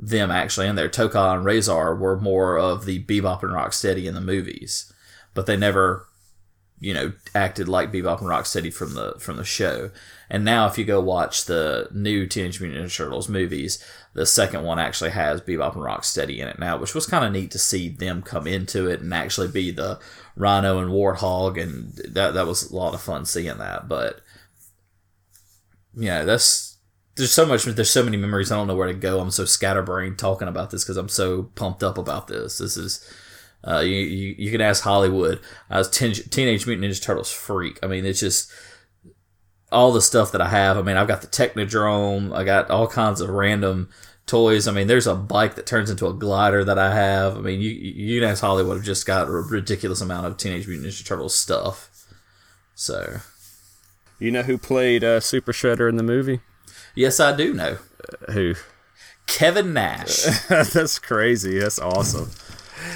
[0.00, 0.88] them actually in there.
[0.88, 4.90] Tokka and Rahzar were more of the Bebop and Rocksteady in the movies,
[5.34, 6.06] but they never
[6.82, 9.90] you know acted like Bebop and Rocksteady from the from the show.
[10.28, 13.82] And now, if you go watch the new Teenage Mutant Ninja Turtles movies,
[14.14, 17.32] the second one actually has Bebop and Rocksteady in it now, which was kind of
[17.32, 20.00] neat to see them come into it and actually be the
[20.34, 23.88] Rhino and Warthog, and that that was a lot of fun seeing that.
[23.88, 24.20] But
[25.94, 26.78] yeah, that's
[27.14, 29.44] there's so much there's so many memories i don't know where to go i'm so
[29.44, 33.06] scatterbrained talking about this because i'm so pumped up about this this is
[33.66, 35.40] uh, you, you, you can ask Holliwood.
[35.70, 37.78] I was ten, Teenage Mutant Ninja Turtles freak.
[37.82, 38.50] I mean, it's just
[39.70, 40.76] all the stuff that I have.
[40.76, 42.36] I mean, I've got the Technodrome.
[42.36, 43.88] I got all kinds of random
[44.26, 44.68] toys.
[44.68, 47.36] I mean, there's a bike that turns into a glider that I have.
[47.36, 48.76] I mean, you you can ask Holliwood.
[48.76, 51.88] I've just got a ridiculous amount of Teenage Mutant Ninja Turtles stuff.
[52.74, 53.18] So,
[54.18, 56.40] you know who played uh, Super Shredder in the movie?
[56.94, 57.78] Yes, I do know.
[58.28, 58.54] Uh, who?
[59.26, 60.24] Kevin Nash.
[60.48, 61.58] That's crazy.
[61.58, 62.30] That's awesome.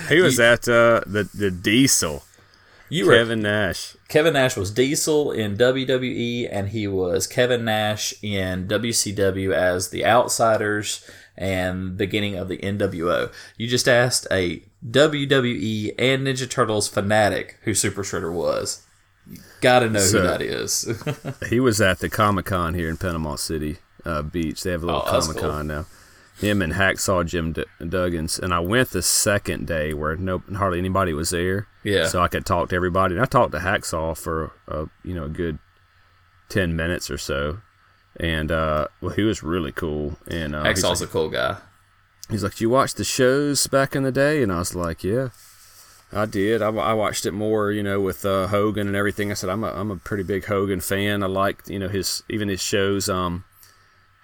[0.09, 2.23] He was you, at uh, the the Diesel.
[2.89, 3.97] You Kevin were, Nash.
[4.09, 10.07] Kevin Nash was Diesel in WWE, and he was Kevin Nash in WCW as the
[10.07, 13.33] Outsiders and beginning of the NWO.
[13.57, 18.87] You just asked a WWE and Ninja Turtles fanatic who Super Shredder was.
[19.29, 20.89] You gotta know so, who that is.
[21.49, 24.63] he was at the Comic Con here in Panama City uh, Beach.
[24.63, 25.65] They have a little oh, Comic Con cool.
[25.65, 25.87] now
[26.39, 30.79] him and Hacksaw Jim D- Duggan, and I went the second day where no hardly
[30.79, 31.67] anybody was there.
[31.83, 32.07] Yeah.
[32.07, 35.25] So I could talk to everybody, and I talked to Hacksaw for a you know
[35.25, 35.59] a good
[36.49, 37.59] ten minutes or so,
[38.19, 40.19] and uh, well, he was really cool.
[40.27, 41.57] And uh, Hacksaw's like, a cool guy.
[42.31, 45.29] He's like, "You watched the shows back in the day?" And I was like, "Yeah."
[46.13, 46.63] I did.
[46.63, 49.31] I, I watched it more, you know, with uh, Hogan and everything.
[49.31, 51.23] I said I'm a I'm a pretty big Hogan fan.
[51.23, 53.09] I liked, you know, his even his shows.
[53.09, 53.45] Um,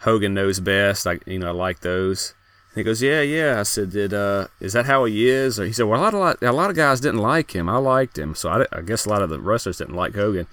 [0.02, 1.06] Hogan knows best.
[1.06, 2.34] I you know I like those.
[2.74, 3.60] And he goes, yeah, yeah.
[3.60, 5.60] I said, did uh, is that how he is?
[5.60, 7.68] Or he said, well, a lot, of, a lot of guys didn't like him.
[7.68, 10.46] I liked him, so I, I guess a lot of the wrestlers didn't like Hogan,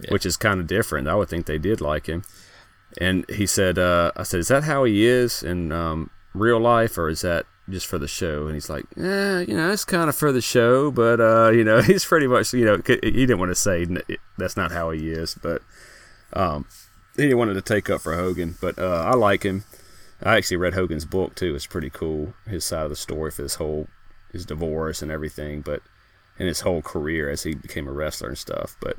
[0.00, 0.10] yeah.
[0.10, 1.06] which is kind of different.
[1.06, 2.24] I would think they did like him.
[3.00, 6.98] And he said, uh, I said, is that how he is in um, real life,
[6.98, 8.46] or is that just for the show?
[8.46, 11.62] And he's like, yeah, you know, it's kind of for the show, but uh, you
[11.62, 13.86] know, he's pretty much, you know, he didn't want to say
[14.36, 15.62] that's not how he is, but
[16.32, 16.66] um,
[17.28, 19.64] he wanted to take up for Hogan, but uh, I like him.
[20.22, 21.54] I actually read Hogan's book too.
[21.54, 22.34] It's pretty cool.
[22.46, 23.88] His side of the story for his whole
[24.32, 25.82] his divorce and everything, but
[26.38, 28.76] and his whole career as he became a wrestler and stuff.
[28.80, 28.96] But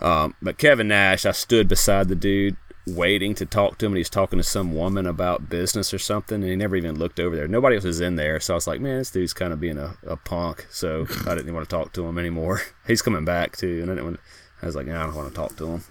[0.00, 3.92] um, but Kevin Nash, I stood beside the dude waiting to talk to him.
[3.92, 7.18] And he's talking to some woman about business or something, and he never even looked
[7.18, 7.48] over there.
[7.48, 9.78] Nobody else was in there, so I was like, man, this dude's kind of being
[9.78, 10.66] a, a punk.
[10.70, 12.62] So I didn't want to talk to him anymore.
[12.86, 14.04] he's coming back too, and I didn't.
[14.04, 14.20] Want,
[14.62, 15.84] I was like, nah, I don't want to talk to him.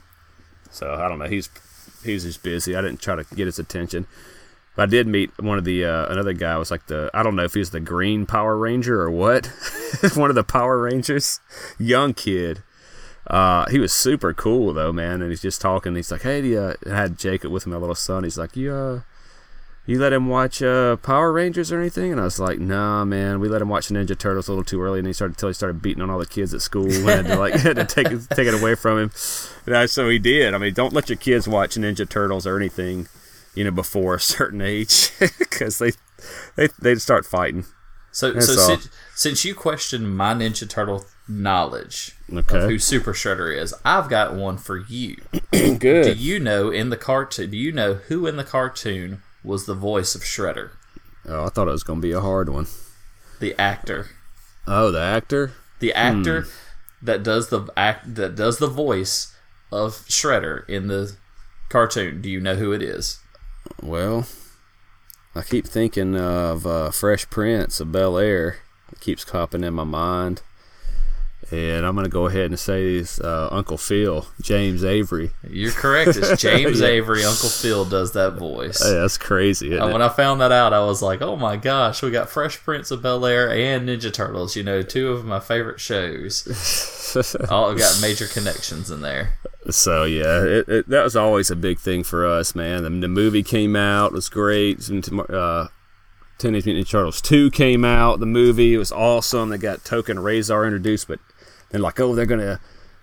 [0.76, 1.26] So I don't know.
[1.26, 1.50] He's
[2.04, 2.76] he's just busy.
[2.76, 4.08] I didn't try to get his attention.
[4.76, 7.36] But I did meet one of the uh, another guy was like the I don't
[7.36, 9.46] know if he was the Green Power Ranger or what,
[10.16, 11.40] one of the Power Rangers,
[11.80, 12.62] young kid.
[13.28, 15.22] Uh, he was super cool though, man.
[15.22, 15.96] And he's just talking.
[15.96, 18.24] He's like, "Hey, do you, I had Jacob with him, my little son.
[18.24, 19.02] He's like, you uh,
[19.86, 23.40] you let him watch uh, Power Rangers or anything?" And I was like, "Nah, man.
[23.40, 25.54] We let him watch Ninja Turtles a little too early." And he started until he
[25.54, 26.86] started beating on all the kids at school.
[26.86, 29.12] and had to like had to take it, take it away from him.
[29.66, 30.54] And I, so he did.
[30.54, 33.08] I mean, don't let your kids watch Ninja Turtles or anything,
[33.54, 35.92] you know, before a certain age, because they
[36.56, 37.66] they they start fighting.
[38.12, 42.58] So, That's so since, since you questioned my Ninja Turtle knowledge Okay.
[42.64, 45.18] of who Super Shredder is, I've got one for you.
[45.52, 45.80] Good.
[45.80, 47.52] Do you know in the cartoon?
[47.52, 50.72] Do you know who in the cartoon was the voice of Shredder?
[51.28, 52.68] Oh, I thought it was going to be a hard one.
[53.40, 54.08] The actor,
[54.68, 55.54] Oh, the actor?
[55.80, 56.48] the actor
[57.02, 59.36] that does the act that does the voice
[59.72, 61.16] of Shredder in the
[61.70, 62.22] cartoon.
[62.22, 63.20] Do you know who it is?
[63.82, 64.26] Well,
[65.36, 68.58] I keep thinking of uh, Fresh Prince of Bel Air.
[68.92, 70.42] It keeps popping in my mind.
[71.52, 75.30] And I'm going to go ahead and say it's uh, Uncle Phil, James Avery.
[75.48, 76.16] You're correct.
[76.18, 76.88] It's James Yeah.
[76.88, 77.24] Avery.
[77.24, 78.80] Uncle Phil does that voice.
[78.80, 79.74] That's crazy.
[79.74, 79.80] It?
[79.82, 82.90] when I found that out, I was like, "Oh my gosh, we got Fresh Prince
[82.92, 84.56] of Bel Air and Ninja Turtles.
[84.56, 86.46] You know, two of my favorite shows.
[87.50, 89.36] All got major connections in there.
[89.70, 92.84] So yeah, it, it, that was always a big thing for us, man.
[92.84, 94.80] The, the movie came out, it was great.
[94.90, 95.68] Uh,
[96.38, 98.20] Teenage Mutant Ninja Turtles two came out.
[98.20, 99.50] The movie it was awesome.
[99.50, 101.20] They got Tokka and Rahzar introduced, but
[101.76, 102.60] then like, oh, they're gonna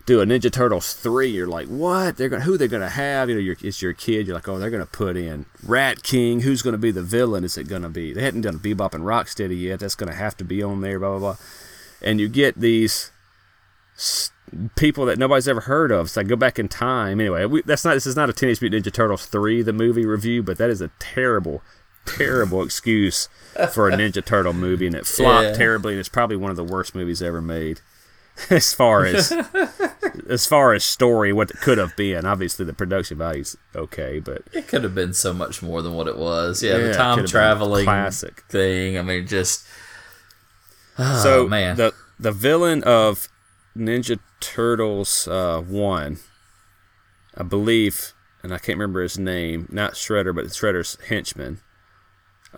[0.07, 1.29] do a Ninja Turtles three.
[1.29, 2.17] You're like, what?
[2.17, 3.29] They're gonna who they're gonna have?
[3.31, 4.27] You know, it's your kid.
[4.27, 6.41] You're like, oh, they're gonna put in Rat King.
[6.41, 7.45] Who's gonna be the villain?
[7.45, 8.13] Is it gonna be?
[8.13, 9.81] They hadn't done Bebop and Rocksteady yet.
[9.81, 10.99] That's gonna have to be on there.
[10.99, 11.37] Blah blah blah.
[12.03, 13.11] And you get these
[14.77, 16.11] people that nobody's ever heard of.
[16.11, 17.21] So I go back in time.
[17.21, 17.95] Anyway, we, that's not.
[17.95, 20.81] This is not a Teenage Mutant Ninja Turtles three, the movie review, but that is
[20.81, 21.63] a terrible,
[22.05, 23.29] terrible excuse
[23.73, 25.53] for a Ninja Turtle movie, and it flopped Yeah.
[25.55, 25.93] terribly.
[25.93, 27.81] And it's probably one of the worst movies ever made,
[28.51, 29.33] as far as
[30.29, 32.25] as far as story, what it could have been.
[32.25, 36.09] Obviously, the production value's okay, but It could have been so much more than what
[36.09, 36.63] it was.
[36.63, 38.45] Yeah, Yeah, the time could have been traveling classic.
[38.49, 38.99] thing.
[38.99, 39.67] I mean, just
[40.99, 43.29] oh so man, the the villain of
[43.77, 46.19] Ninja Turtles uh, one,
[47.37, 48.13] I believe,
[48.43, 51.61] and I can't remember his name, not Shredder, but Shredder's henchman.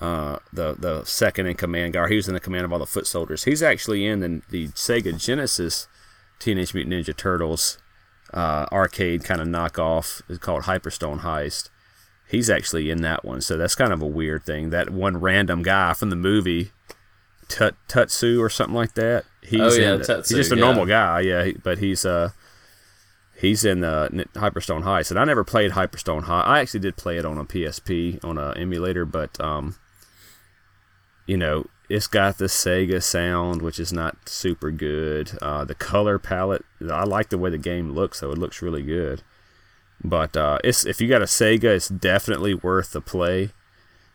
[0.01, 2.09] Uh, the the second in command guy.
[2.09, 3.45] He was in the command of all the foot soldiers.
[3.45, 5.87] He's actually in the, the Sega Genesis
[6.41, 7.79] Teenage Mutant Ninja Turtles
[8.33, 10.21] uh, arcade kind of knockoff.
[10.29, 11.69] It's called Hyperstone Heist.
[12.29, 14.71] He's actually in that one, so that's kind of a weird thing.
[14.71, 16.73] That one random guy from the movie
[17.47, 19.25] Tut Tatsu or something like that.
[19.43, 20.65] He's Oh, yeah, the- Tatsu, he's just a yeah.
[20.65, 21.51] normal guy, yeah.
[21.63, 22.31] But he's uh
[23.37, 26.47] he's in uh, N- Hyperstone Heist, and I never played Hyperstone Heist.
[26.47, 29.77] I actually did play it on a PSP on an emulator, but um,
[31.27, 35.33] you know, it's got the Sega sound, which is not super good.
[35.43, 38.83] Uh, the color palette, I like the way the game looks, so it looks really
[38.83, 39.23] good.
[40.03, 43.51] But uh, it's if you got a Sega, it's definitely worth the play.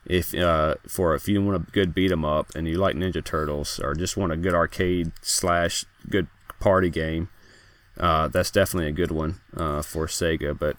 [0.05, 3.24] If uh, for if you want a good beat 'em up and you like Ninja
[3.24, 6.28] Turtles or just want a good arcade slash good
[6.60, 7.30] party game,
[7.99, 10.57] uh, that's definitely a good one uh, for Sega.
[10.57, 10.78] But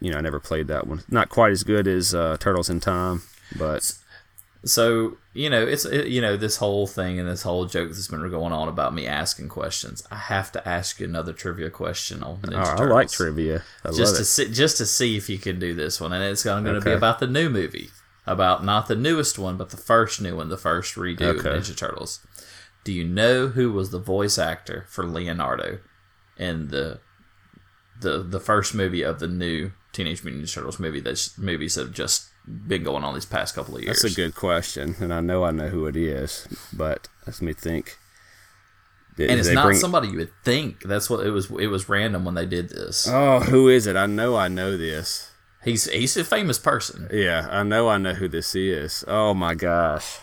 [0.00, 1.02] you know, I never played that one.
[1.08, 3.22] Not quite as good as uh, Turtles in Time,
[3.56, 3.92] but
[4.64, 8.08] so you know, it's it, you know this whole thing and this whole joke that's
[8.08, 10.02] been going on about me asking questions.
[10.10, 13.62] I have to ask you another trivia question on Ninja Oh, I like trivia.
[13.84, 16.24] I just love to see just to see if you can do this one, and
[16.24, 17.90] it's going to be about the new movie,
[18.26, 21.50] about not the newest one, but the first new one, the first redo of Okay.
[21.50, 22.26] Ninja Turtles.
[22.82, 25.78] Do you know who was the voice actor for Leonardo
[26.36, 26.98] in the
[28.00, 31.00] the the first movie of the new Teenage Mutant Ninja Turtles movie?
[31.00, 34.02] That's movies that have just been going on these past couple of years.
[34.02, 37.52] That's a good question, and I know I know who it is, but let me
[37.52, 37.96] think.
[39.16, 40.82] Did and it's not bring- somebody you would think.
[40.82, 41.50] That's what it was.
[41.50, 43.06] It was random when they did this.
[43.08, 43.96] Oh, who is it?
[43.96, 45.30] I know I know this.
[45.64, 47.08] He's he's a famous person.
[47.12, 49.04] Yeah, I know I know who this is.
[49.06, 50.20] Oh my gosh,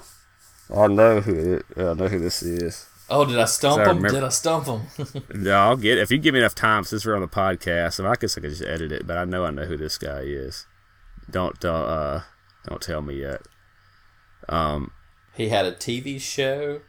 [0.75, 1.65] I know who it.
[1.77, 2.87] I know who this is.
[3.09, 3.87] Oh, did I stump him?
[3.97, 4.81] remember- Did I stump him?
[5.33, 6.01] No, I'll get it.
[6.01, 8.03] if you give me enough time since we're on the podcast.
[8.03, 10.21] I guess I could just edit it, but I know I know who this guy
[10.21, 10.65] is.
[11.29, 12.21] Don't don't uh
[12.67, 13.41] don't tell me yet.
[14.49, 14.91] Um,
[15.35, 16.81] He had a TV show.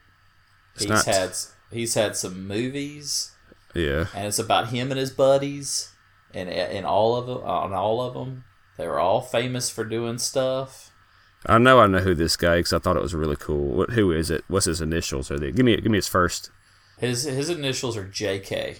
[0.76, 1.32] He's not- had
[1.72, 3.32] he's had some movies,
[3.74, 4.06] yeah.
[4.14, 5.92] and it's about him and his buddies,
[6.32, 8.44] and and all of them on all of them.
[8.76, 10.92] They were all famous for doing stuff.
[11.46, 13.76] I know I know who this guy because I thought it was really cool.
[13.76, 14.44] What, who is it?
[14.48, 15.30] What's his initials?
[15.32, 15.50] Are they?
[15.50, 16.50] Give me give me his first.
[16.98, 18.76] His his initials are J.K.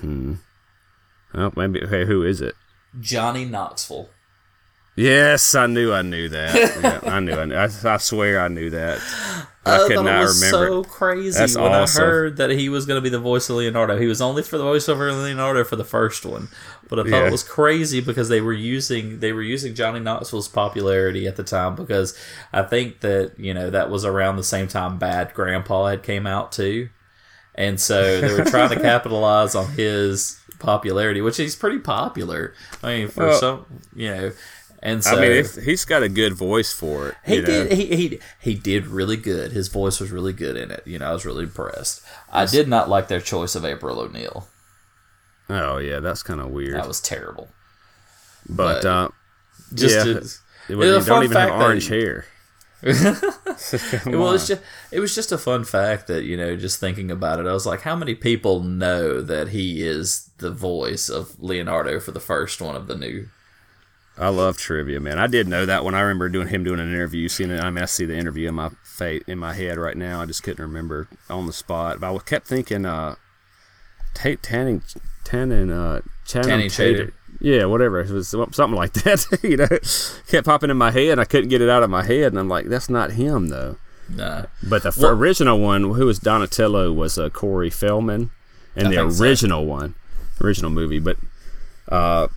[0.00, 0.34] Hmm.
[1.34, 1.86] Oh, maybe.
[1.86, 2.54] Hey, who is it?
[3.00, 4.10] Johnny Knoxville.
[4.94, 6.54] Yes, I knew I knew that.
[7.04, 7.54] yeah, I knew I knew.
[7.54, 9.00] I, I swear I knew that.
[9.64, 10.66] I I could thought not was remember.
[10.66, 12.02] so crazy That's when awesome.
[12.02, 13.96] I heard that he was going to be the voice of Leonardo.
[13.96, 16.48] He was only for the voiceover of Leonardo for the first one,
[16.88, 17.26] but I thought Yeah.
[17.28, 21.44] it was crazy because they were using they were using Johnny Knoxville's popularity at the
[21.44, 22.18] time because
[22.52, 26.26] I think that you know that was around the same time Bad Grandpa had came
[26.26, 26.88] out too,
[27.54, 32.52] and so they were trying to capitalize on his popularity, which he's pretty popular.
[32.82, 34.32] I mean, for Well- some you know,
[34.82, 37.14] and so I mean, he's got a good voice for it.
[37.24, 37.46] he you know?
[37.46, 37.72] did.
[37.72, 39.52] He, he he did really good.
[39.52, 40.82] His voice was really good in it.
[40.86, 42.02] You know, I was really impressed.
[42.32, 44.48] I did not like their choice of April O'Neil.
[45.48, 46.74] Oh yeah, that's kind of weird.
[46.74, 47.48] That was terrible.
[48.48, 49.08] but but- uh,
[49.74, 52.26] Just yeah, to, it, a you don't even have fact that- orange hair.
[54.06, 54.60] Well, it's just
[54.90, 57.66] it was just a fun fact that you know, just thinking about it, I was
[57.66, 62.60] like, how many people know that he is the voice of Leonardo for the first
[62.60, 63.28] one of the new?
[64.18, 65.18] I love trivia, man.
[65.18, 67.60] I did know that when I remember doing him doing an interview, seeing it.
[67.60, 70.20] I mean, I see the interview in my face in my head right now.
[70.20, 71.98] I just couldn't remember on the spot.
[72.00, 73.14] But I kept thinking, uh,
[74.14, 74.82] Ta Tanning,
[75.24, 77.06] Tanning, uh, Channing Tatum.
[77.06, 77.12] Tatum.
[77.40, 78.00] Yeah, whatever.
[78.00, 79.26] It was something like that.
[79.42, 79.66] you know,
[80.28, 82.32] kept popping in my head, I couldn't get it out of my head.
[82.32, 83.76] And I'm like, that's not him though.
[84.10, 84.44] Nah.
[84.62, 88.30] But the Well- original one, who was Donatello, was uh, Corey Feldman,
[88.76, 89.24] and I the think so.
[89.24, 89.94] original one,
[90.42, 90.98] original movie.
[90.98, 91.16] But,
[91.88, 92.28] uh,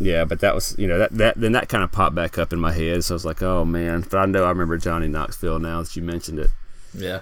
[0.00, 2.52] yeah, but that was you know that that then that kind of popped back up
[2.52, 3.04] in my head.
[3.04, 4.04] So I was like, oh man.
[4.10, 6.50] But I know I remember Johnny Knoxville now that you mentioned it.
[6.94, 7.20] Yeah.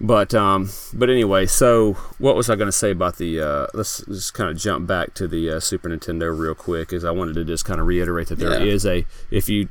[0.00, 3.40] But um, but anyway, so what was I going to say about the?
[3.40, 7.04] Uh, let's just kind of jump back to the uh, Super Nintendo real quick, as
[7.04, 8.92] I wanted to just kind of reiterate that there is Yeah.
[8.92, 9.68] a if you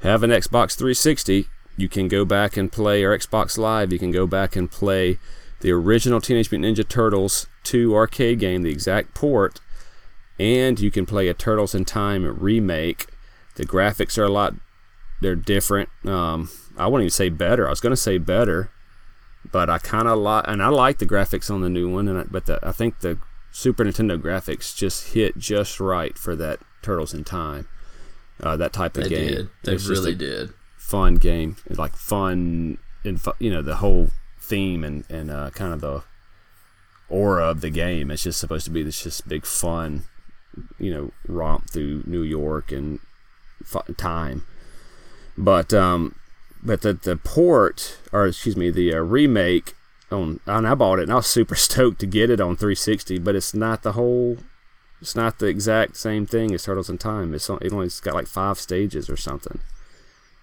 [0.00, 4.10] have an Xbox 360, you can go back and play or Xbox Live, you can
[4.10, 5.18] go back and play
[5.60, 9.60] the original Teenage Mutant Ninja Turtles 2 arcade game, the exact port,
[10.38, 13.06] and you can play a Turtles in Time remake.
[13.56, 14.54] The graphics are a lot,
[15.20, 15.88] they're different.
[16.04, 17.66] Um, I wouldn't even say better.
[17.66, 18.70] I was going to say better
[19.52, 22.18] but I kind of like, and I like the graphics on the new one, and
[22.18, 23.18] I, but the, I think the
[23.52, 27.68] Super Nintendo graphics just hit just right for that Turtles in Time,
[28.42, 29.28] uh, that type of They game.
[29.28, 29.50] did.
[29.62, 30.54] They It's really did.
[30.78, 34.08] Fun game, It's like fun, and fu- you know the whole
[34.40, 36.02] theme and and uh, kind of the
[37.08, 38.10] aura of the game.
[38.10, 40.04] It's just supposed to be this just big fun,
[40.78, 43.00] you know, romp through New York and
[43.96, 44.44] time.
[45.36, 46.14] But um,
[46.62, 49.74] but the the port or excuse me the uh, remake
[50.10, 53.18] on and I bought it and I was super stoked to get it on 360
[53.18, 54.38] but it's not the whole
[55.00, 57.34] it's not the exact same thing as Turtles in Time.
[57.34, 59.60] It's on, it only it's got like five stages or something.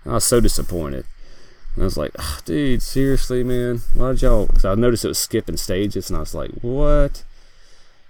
[0.05, 1.05] I was so disappointed.
[1.74, 5.09] And I was like "Ah, dude seriously man why did y'all because I noticed it
[5.09, 7.24] was skipping stages and I was like what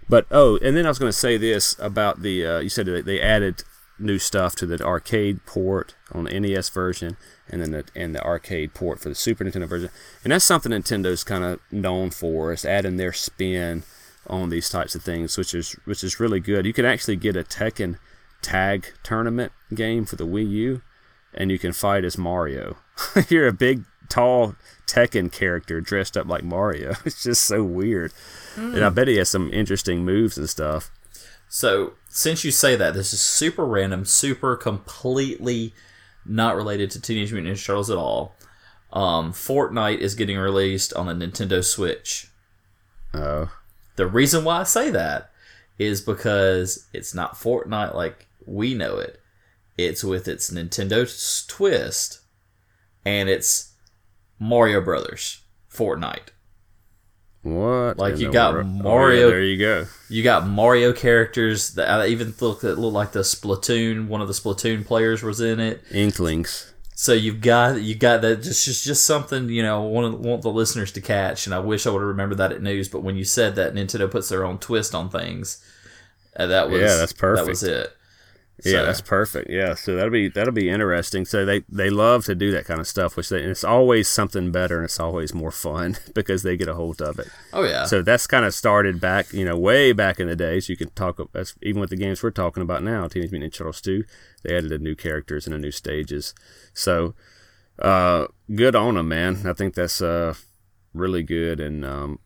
[0.10, 2.86] but oh and then I was going to say this about the uh, you said
[2.86, 3.64] they added
[4.00, 7.18] new stuff to the arcade port on the NES version
[7.50, 9.90] and then the and the arcade port for the Super Nintendo version.
[10.24, 13.84] And that's something Nintendo's kind of known for is adding their spin
[14.28, 16.66] on these types of things, which is which is really good.
[16.66, 17.98] You can actually get a Tekken
[18.42, 20.82] tag tournament game for the Wii U,
[21.34, 22.78] and you can fight as Mario.
[23.30, 24.56] You're a big, tall
[24.86, 26.94] Tekken character dressed up like Mario.
[27.06, 28.14] It's just so weird,
[28.56, 30.92] and I bet he has some interesting moves and stuff.
[31.50, 35.74] So, since you say that, this is super random, super completely
[36.26, 38.36] not related to Teenage Mutant Ninja Turtles at all.
[38.94, 42.28] Um, Fortnite is getting released on the Nintendo Switch.
[43.14, 43.52] Oh,
[43.96, 45.32] The reason why I say that
[45.78, 49.20] is because it's not Fortnite like we know it.
[49.78, 52.20] It's with its Nintendo twist,
[53.04, 53.71] and it's
[54.42, 56.30] Mario Brothers Fortnite.
[57.44, 57.98] what?
[57.98, 58.66] Like, you got world?
[58.68, 59.86] Oh, yeah, Mario- there you go.
[60.10, 64.08] You got Mario characters that I even look that look like the Splatoon.
[64.08, 65.84] One of the Splatoon players was in it.
[65.92, 66.74] Inklings.
[66.96, 70.52] So you've got you got that just just just something you know want want the
[70.52, 71.46] listeners to catch.
[71.46, 72.90] And I wish I would have remembered that at news.
[72.90, 75.64] But when you said that Nintendo puts their own twist on things,
[76.36, 77.46] uh, that was Yeah, that's perfect.
[77.46, 77.96] That was it.
[78.64, 79.50] Yeah, So- that's perfect.
[79.50, 81.26] Yeah, so that'll be that'll be interesting.
[81.26, 84.08] So they they love to do that kind of stuff, which they, and it's always
[84.08, 87.28] something better and it's always more fun because they get a hold of it.
[87.54, 87.86] Oh yeah.
[87.86, 90.70] So that's kind of started back, you know, way back in the days.
[90.70, 93.58] You can talk that's even with the games we're talking about now, Teenage Mutant Ninja
[93.58, 94.04] Turtles 2,
[94.44, 96.34] they added a new characters and a new stages.
[96.74, 97.16] So
[97.80, 99.40] uh good on them, man.
[99.46, 100.36] I think that's uh
[100.94, 102.20] really good and um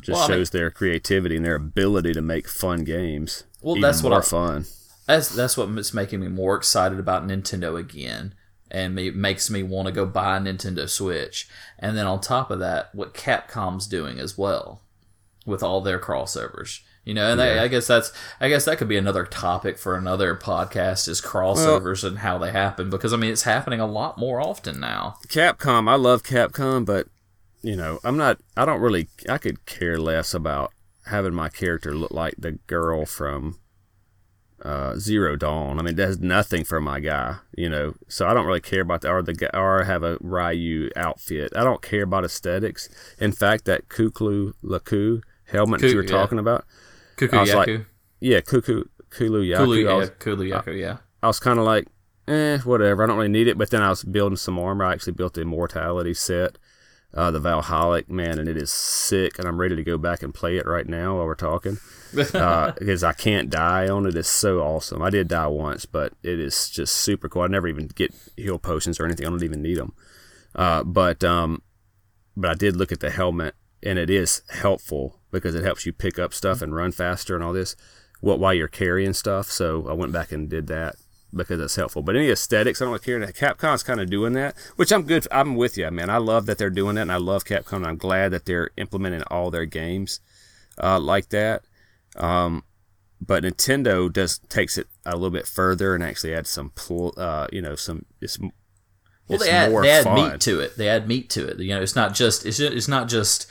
[0.00, 3.44] just Well, I mean- shows their creativity and their ability to make fun games.
[3.60, 4.64] Well, that's what more I- fun.
[5.06, 8.34] That's that's what's making me more excited about Nintendo again,
[8.70, 11.48] and it makes me want to go buy a Nintendo Switch.
[11.78, 14.82] And then on top of that, what Capcom's doing as well
[15.44, 16.80] with all their crossovers.
[17.04, 17.46] You know, and yeah.
[17.46, 21.20] I, I, guess that's I guess that could be another topic for another podcast is
[21.20, 24.78] crossovers well, and how they happen because I mean it's happening a lot more often
[24.78, 25.16] now.
[25.26, 27.08] Capcom, I love Capcom, but
[27.60, 30.72] you know, I'm not I don't really I could care less about
[31.06, 33.58] having my character look like the girl from
[34.64, 35.78] uh, Zero Dawn.
[35.78, 37.94] I mean, does nothing for my guy, you know.
[38.08, 41.52] So I don't really care about the or the or have a Ryu outfit.
[41.56, 42.88] I don't care about aesthetics.
[43.18, 46.10] In fact, that Kuklu Laku helmet Ku, that you were yeah.
[46.10, 46.64] talking about,
[47.16, 47.54] Kuku Yaku.
[47.54, 47.86] Like,
[48.20, 49.56] yeah, Kuku Kulu Yaku.
[49.56, 50.78] Kulu, yeah, was, Kulu Yaku.
[50.78, 50.98] Yeah.
[51.22, 51.86] I was kind of like,
[52.28, 53.02] eh, whatever.
[53.02, 53.58] I don't really need it.
[53.58, 54.84] But then I was building some armor.
[54.84, 56.58] I actually built the Immortality set
[57.14, 59.38] uh, the Valhalla, man, and it is sick.
[59.38, 61.78] And I'm ready to go back and play it right now while we're talking
[62.34, 64.16] uh, because I can't die on it.
[64.16, 65.02] It's so awesome.
[65.02, 67.42] I did die once, but it is just super cool.
[67.42, 69.26] I never even get heal potions or anything.
[69.26, 69.92] I don't even need them.
[70.54, 71.62] Uh, but um,
[72.36, 75.92] but I did look at the helmet, and it is helpful because it helps you
[75.92, 77.76] pick up stuff and run faster and all this.
[78.20, 79.50] What while you're carrying stuff.
[79.50, 80.96] So I went back and did that
[81.34, 82.02] because it's helpful.
[82.02, 83.20] But any aesthetics, I don't care.
[83.20, 85.26] Capcom's kind of doing that, which I'm good.
[85.32, 86.10] I'm with you, man.
[86.10, 87.78] I love that they're doing that, and I love Capcom.
[87.78, 90.20] And I'm glad that they're implementing all their games
[90.82, 91.64] uh, like that.
[92.16, 92.64] Um,
[93.20, 96.72] but Nintendo does takes it a little bit further and actually adds some,
[97.16, 98.04] uh, you know, some.
[98.20, 98.50] It's, well,
[99.28, 100.76] it's they add they add meat to it.
[100.76, 101.58] They add meat to it.
[101.60, 103.50] You know, it's not just it's just, it's not just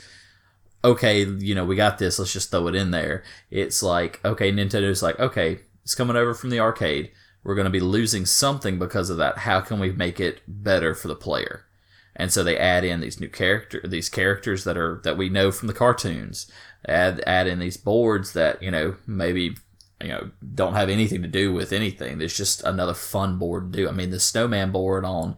[0.84, 1.24] okay.
[1.24, 2.18] You know, we got this.
[2.18, 3.24] Let's just throw it in there.
[3.50, 7.10] It's like okay, Nintendo's like okay, it's coming over from the arcade
[7.44, 9.38] we're going to be losing something because of that.
[9.38, 11.66] How can we make it better for the player?
[12.14, 15.50] And so they add in these new character, these characters that are that we know
[15.50, 16.50] from the cartoons.
[16.86, 19.56] Add add in these boards that you know maybe
[20.00, 22.18] you know don't have anything to do with anything.
[22.18, 23.88] There's just another fun board to do.
[23.88, 25.36] I mean, the snowman board on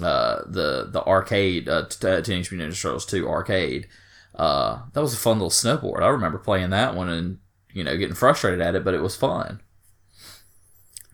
[0.00, 3.88] uh, the the arcade uh, Teenage Mutant Ninja Turtles 2 arcade.
[4.34, 6.02] Uh, that was a fun little snowboard.
[6.02, 7.38] I remember playing that one and
[7.72, 9.60] you know getting frustrated at it, but it was fun.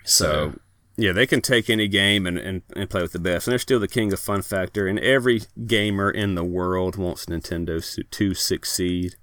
[0.04, 0.54] So
[0.96, 3.46] yeah, they can take any game and, and, and play with the best.
[3.46, 4.86] And they're still the king of fun factor.
[4.86, 9.16] And every gamer in the world wants Nintendo to succeed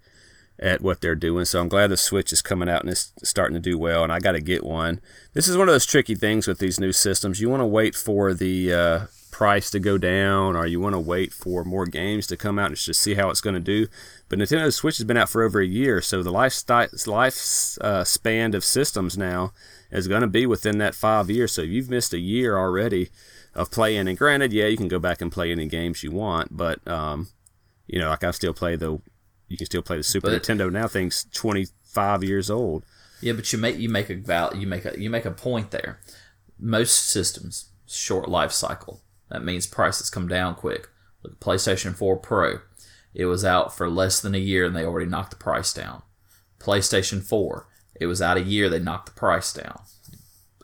[0.62, 1.46] at what they're doing.
[1.46, 4.04] So I'm glad the Switch is coming out and it's starting to do well.
[4.04, 5.02] And I got to get one.
[5.34, 7.42] This is one of those tricky things with these new systems.
[7.42, 9.00] You want to wait for the uh,
[9.32, 12.68] price to go down, or you want to wait for more games to come out
[12.68, 13.88] and just see how it's going to do.
[14.30, 16.64] But Nintendo Switch has been out for over a year, so the life
[17.08, 19.52] life uh, span of systems now
[19.90, 21.52] is going to be within that five years.
[21.54, 23.10] So you've missed a year already
[23.56, 24.08] of playing.
[24.08, 27.30] And granted, yeah, you can go back and play any games you want, but um,
[27.88, 29.02] you know, like I still play the,
[29.52, 30.88] you can still play the Super but, Nintendo now.
[30.88, 32.86] Things twenty five years old.
[33.22, 35.72] Yeah, but you make you make a val you make a you make a point
[35.72, 36.00] there.
[36.58, 39.02] Most systems short life cycle.
[39.30, 40.90] That means prices come down quick.
[41.24, 42.60] Look, PlayStation 4 Pro,
[43.14, 46.02] it was out for less than a year and they already knocked the price down.
[46.60, 47.68] PlayStation 4,
[48.00, 49.82] it was out a year, they knocked the price down.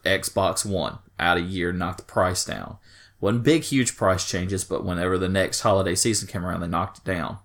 [0.03, 2.77] Xbox One, out a year, knocked the price down.
[3.19, 6.99] Wasn't big, huge price changes, but whenever the next holiday season came around, they knocked
[6.99, 7.39] it down.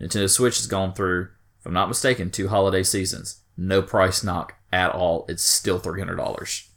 [0.00, 1.28] Nintendo Switch has gone through,
[1.60, 3.40] if I'm not mistaken, two holiday seasons.
[3.56, 5.24] No price knock at all.
[5.28, 6.68] It's still $300.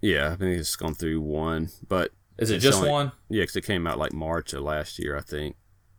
[0.00, 3.12] Yeah, I think it's gone through one, but is it just only, one?
[3.28, 5.56] Yeah, because it came out like March of last year, I think.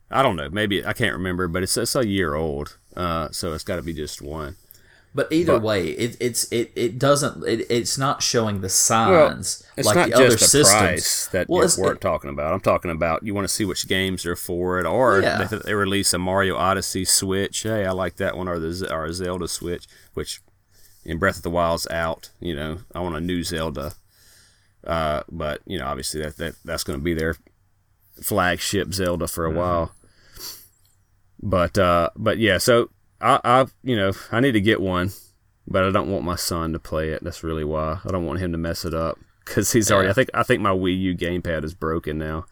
[0.09, 0.49] I don't know.
[0.49, 3.81] Maybe I can't remember, but it's it's a year old, uh, so it's got to
[3.81, 4.55] be just one.
[5.15, 9.63] But either but, way, it, it's it, it doesn't it, it's not showing the signs
[9.75, 12.53] well, like the other systems that well, we're it, talking about.
[12.53, 15.43] I'm talking about you want to see which games are for it, or yeah.
[15.43, 17.63] they, they, release a Mario Odyssey Switch.
[17.63, 20.41] Hey, I like that one, or the or a Zelda Switch, which
[21.03, 22.29] in Breath of the Wild's out.
[22.39, 23.93] You know, I want a new Zelda.
[24.83, 27.35] Uh, but you know, obviously that, that that's going to be their
[28.21, 29.57] flagship Zelda for a mm-hmm.
[29.57, 29.91] while.
[31.41, 32.89] But uh, but yeah, so
[33.21, 35.11] I, I you know I need to get one,
[35.67, 37.23] but I don't want my son to play it.
[37.23, 40.09] That's really why I don't want him to mess it up because he's already.
[40.09, 42.45] I think I think my Wii U gamepad is broken now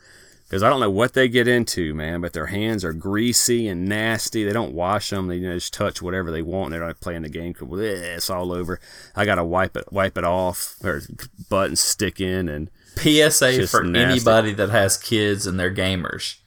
[0.43, 2.21] because I don't know what they get into, man.
[2.21, 4.43] But their hands are greasy and nasty.
[4.43, 5.27] They don't wash them.
[5.27, 6.71] They you know, just touch whatever they want.
[6.71, 7.55] They're not playing the game.
[7.59, 8.79] It's all over.
[9.15, 11.01] I gotta wipe it, wipe it off, or
[11.49, 13.99] buttons stick in, and PSA for nasty.
[13.99, 16.37] anybody that has kids and they're gamers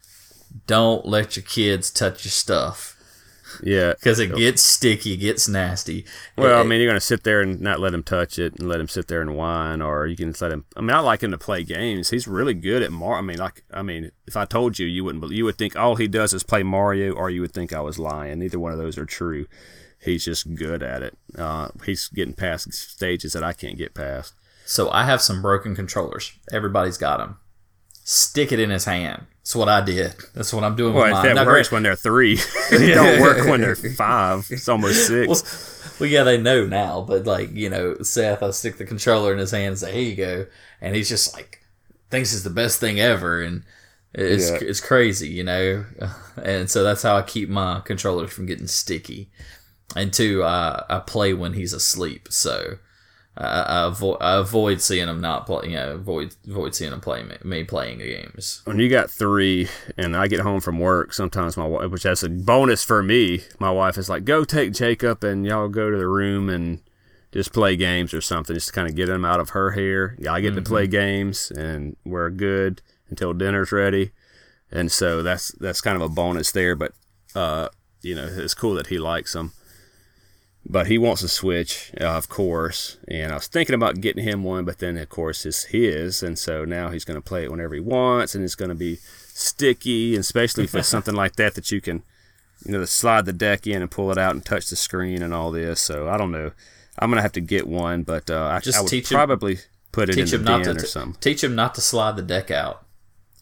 [0.66, 2.96] don't let your kids touch your stuff.
[3.62, 6.04] Yeah, because it gets sticky, gets nasty.
[6.36, 8.68] Well, it, I mean, you're gonna sit there and not let him touch it, and
[8.68, 10.64] let him sit there and whine, or you can let him.
[10.76, 12.10] I mean, I like him to play games.
[12.10, 13.18] He's really good at Mario.
[13.18, 15.30] I mean, like, I mean, if I told you, you wouldn't.
[15.32, 17.98] You would think all he does is play Mario, or you would think I was
[17.98, 18.38] lying.
[18.38, 19.46] Neither one of those are true.
[20.00, 21.18] he's just good at it.
[21.36, 24.34] Uh, he's getting past stages that I can't get past.
[24.64, 26.32] So I have some broken controllers.
[26.52, 27.38] Everybody's got them.
[28.04, 29.26] Stick it in his hand.
[29.48, 30.14] That's what I did.
[30.34, 32.34] That's what I'm doing Well, with that works great- when they're three.
[32.70, 34.46] it don't work when they're five.
[34.50, 35.26] It's almost six.
[35.26, 39.32] Well, well, yeah, they know now, but like, you know, Seth, I stick the controller
[39.32, 40.46] in his hand and say, here you go.
[40.82, 41.62] And he's just like,
[42.10, 43.40] thinks it's the best thing ever.
[43.40, 43.62] And
[44.12, 44.58] it's, Yeah.
[44.60, 45.86] it's crazy, you know?
[46.44, 49.30] And so that's how I keep my controllers from getting sticky.
[49.96, 52.28] And two, I, I play when he's asleep.
[52.30, 52.74] So
[53.38, 57.00] I, I, avoid, I avoid seeing him not play, you know, avoid, avoid seeing him
[57.00, 58.62] play me, me playing the games.
[58.64, 62.24] when you got three and I get home from work, sometimes my wife, which that's
[62.24, 65.96] a bonus for me, my wife is like, go take Jacob and y'all go to
[65.96, 66.80] the room and
[67.30, 70.16] just play games or something, just to kind of get him out of her hair.
[70.18, 70.92] Yeah, I get to play mm-hmm.
[70.92, 74.10] games and we're good until dinner's ready.
[74.72, 76.92] And so that's, that's kind of a bonus there, but,
[77.36, 77.68] uh,
[78.02, 79.52] you know, it's cool that he likes them.
[80.70, 82.98] But he wants a Switch, uh, of course.
[83.08, 86.22] And I was thinking about getting him one, but then, of course, it's his.
[86.22, 88.74] And so now he's going to play it whenever he wants, and it's going to
[88.74, 88.96] be
[89.28, 92.02] sticky, and especially if it's something like that that you can,
[92.66, 95.32] you know, slide the deck in and pull it out and touch the screen and
[95.32, 95.80] all this.
[95.80, 96.50] So I don't know.
[96.98, 99.16] I'm going to have to get one, but uh, I, Just I would teach him-
[99.16, 99.58] probably
[99.92, 101.20] put it Teach in him the not den to or something.
[101.20, 102.84] teach him not to slide the deck out.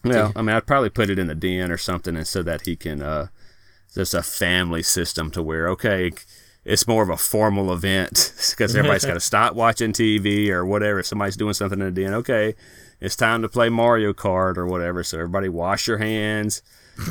[0.05, 2.61] Well, I mean, I'd probably put it in the den or something, and so that
[2.61, 3.01] he can.
[3.01, 3.27] Uh,
[3.95, 6.11] there's a family system to where okay,
[6.67, 10.99] it's more of a formal event because everybody's got to stop watching TV or whatever.
[10.99, 12.55] If somebody's doing something in the den, okay,
[12.99, 15.03] it's time to play Mario Kart or whatever.
[15.03, 16.61] So everybody wash your hands,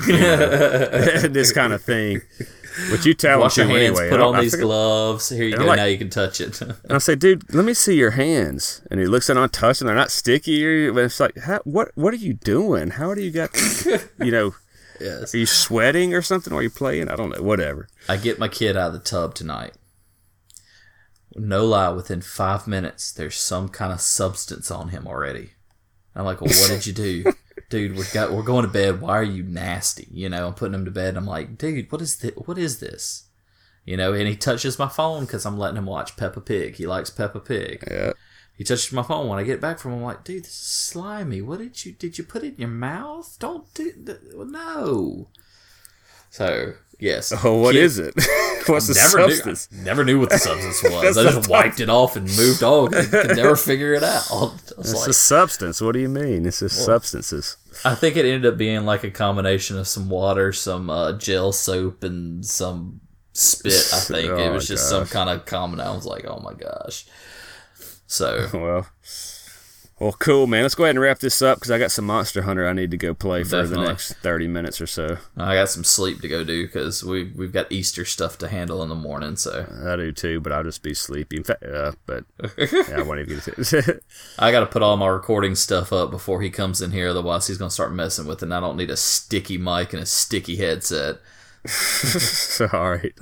[0.07, 0.39] you know,
[1.29, 2.21] this kind of thing.
[2.91, 4.11] But you tell Wash your hands, anyway.
[4.11, 5.31] put on I these figure- gloves.
[5.31, 5.65] Here you go.
[5.65, 6.61] like- now you can touch it.
[6.61, 8.83] And I say, dude, let me see your hands.
[8.91, 9.87] And he looks at them, touch them.
[9.87, 10.63] They're not sticky.
[10.67, 12.91] Or, it's like, how, what What are you doing?
[12.91, 13.49] How do you got,
[14.21, 14.55] you know,
[15.01, 15.35] yes.
[15.35, 17.09] are you sweating or something while you're playing?
[17.09, 17.43] I don't know.
[17.43, 17.89] Whatever.
[18.09, 19.73] I get my kid out of the tub tonight.
[21.35, 25.51] No lie, within five minutes, there's some kind of substance on him already.
[26.15, 27.25] I'm like, well, what did you do?
[27.69, 29.01] Dude, we're, got, we're going to bed.
[29.01, 30.09] Why are you nasty?
[30.11, 31.17] You know, I'm putting him to bed.
[31.17, 32.33] I'm like, dude, what is this?
[32.37, 33.25] What is this?
[33.85, 36.77] You know, and he touches my phone because I'm letting him watch Peppa Pig.
[36.77, 37.83] He likes Peppa Pig.
[37.91, 38.13] Yeah.
[38.57, 39.99] He touches my phone when I get back from him.
[39.99, 41.43] I'm like, dude, this is slimy.
[41.43, 43.37] What did you did you put it in your mouth?
[43.39, 45.29] Don't do th- no.
[46.31, 47.33] So yes.
[47.45, 48.15] Oh, what Kid- is it?
[48.67, 49.69] What's the never substance?
[49.71, 51.17] Knew, never knew what the substance was.
[51.17, 52.93] I just wiped it off and moved on.
[52.95, 54.25] I could never figure it out.
[54.79, 55.81] It's like, a substance.
[55.81, 56.47] What do you mean?
[56.47, 57.59] It's just substances.
[57.85, 61.53] I think it ended up being like a combination of some water, some uh, gel
[61.53, 63.03] soap, and some
[63.35, 63.91] spit.
[63.95, 65.79] I think it Oh, was just some kind of common.
[65.81, 67.07] I was like, oh my gosh.
[68.07, 68.87] So Well,
[69.99, 70.61] well, cool, man.
[70.63, 72.91] Let's go ahead and wrap this up because I got some Monster Hunter I need
[72.91, 73.87] to go play for Definitely.
[73.87, 75.17] the next thirty minutes or so.
[75.39, 78.83] I got some sleep to go do because we we've got Easter stuff to handle
[78.83, 79.37] in the morning.
[79.37, 81.39] So I do too, but I'll just be sleepy.
[81.39, 82.25] In fact, uh, but
[82.59, 84.05] yeah, I won't even get it.
[84.39, 87.09] I got to put all my recording stuff up before he comes in here.
[87.09, 88.47] Otherwise, he's gonna start messing with it.
[88.47, 91.17] And I don't need a sticky mic and a sticky headset.
[92.71, 93.15] all right,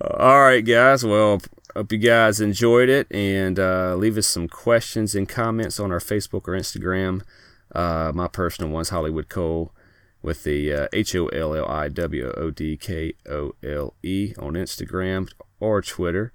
[0.00, 1.04] all right, guys.
[1.04, 1.42] Well,
[1.74, 5.98] hope you guys enjoyed it, and uh, leave us some questions and comments on our
[6.00, 7.22] Facebook or Instagram.
[7.74, 9.70] Uh, my personal one's Holliwood Kole
[10.22, 14.34] with the uh, H O L L I W O D K O L E
[14.38, 16.32] on Instagram or Twitter.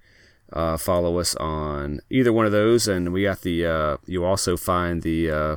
[0.53, 3.65] Uh, follow us on either one of those, and we got the.
[3.65, 5.55] Uh, you also find the uh,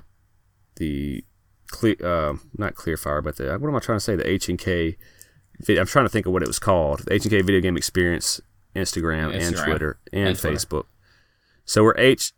[0.77, 1.25] the
[1.69, 4.17] clear, uh, not Kleerfyre, but the what am I trying to say?
[4.17, 4.97] The H and K.
[5.69, 7.01] I'm trying to think of what it was called.
[7.01, 8.41] The H and K Video Game Experience,
[8.79, 10.57] Instagram, and Twitter and, And Twitter.
[10.57, 10.85] Facebook.
[11.65, 12.33] So we're H,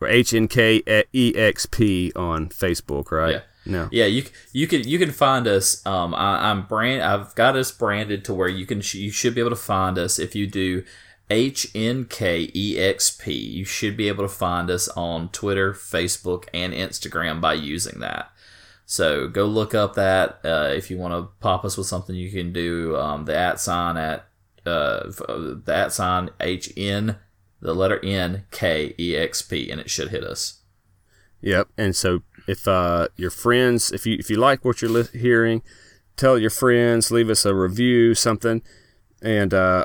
[0.00, 3.32] we're H N K E X P on Facebook, right?
[3.32, 3.40] Yeah.
[3.66, 3.88] No.
[3.90, 5.84] Yeah, you you can you can find us.
[5.86, 7.02] Um, I, I'm brand.
[7.02, 10.18] I've got us branded to where you can you should be able to find us
[10.18, 10.84] if you do
[11.30, 13.32] H N K E X P.
[13.32, 18.30] You should be able to find us on Twitter, Facebook, and Instagram by using that.
[18.84, 20.40] So go look up that.
[20.44, 23.58] Uh, if you want to pop us with something, you can do um, the at
[23.60, 24.28] sign at
[24.66, 25.10] uh,
[25.64, 27.16] the at sign H N
[27.60, 30.60] the letter N K E X P, and it should hit us.
[31.40, 31.68] Yep.
[31.76, 35.62] And so if uh, your friends, if you if you like what you're li- hearing,
[36.16, 38.62] tell your friends, leave us a review, something,
[39.22, 39.84] and uh,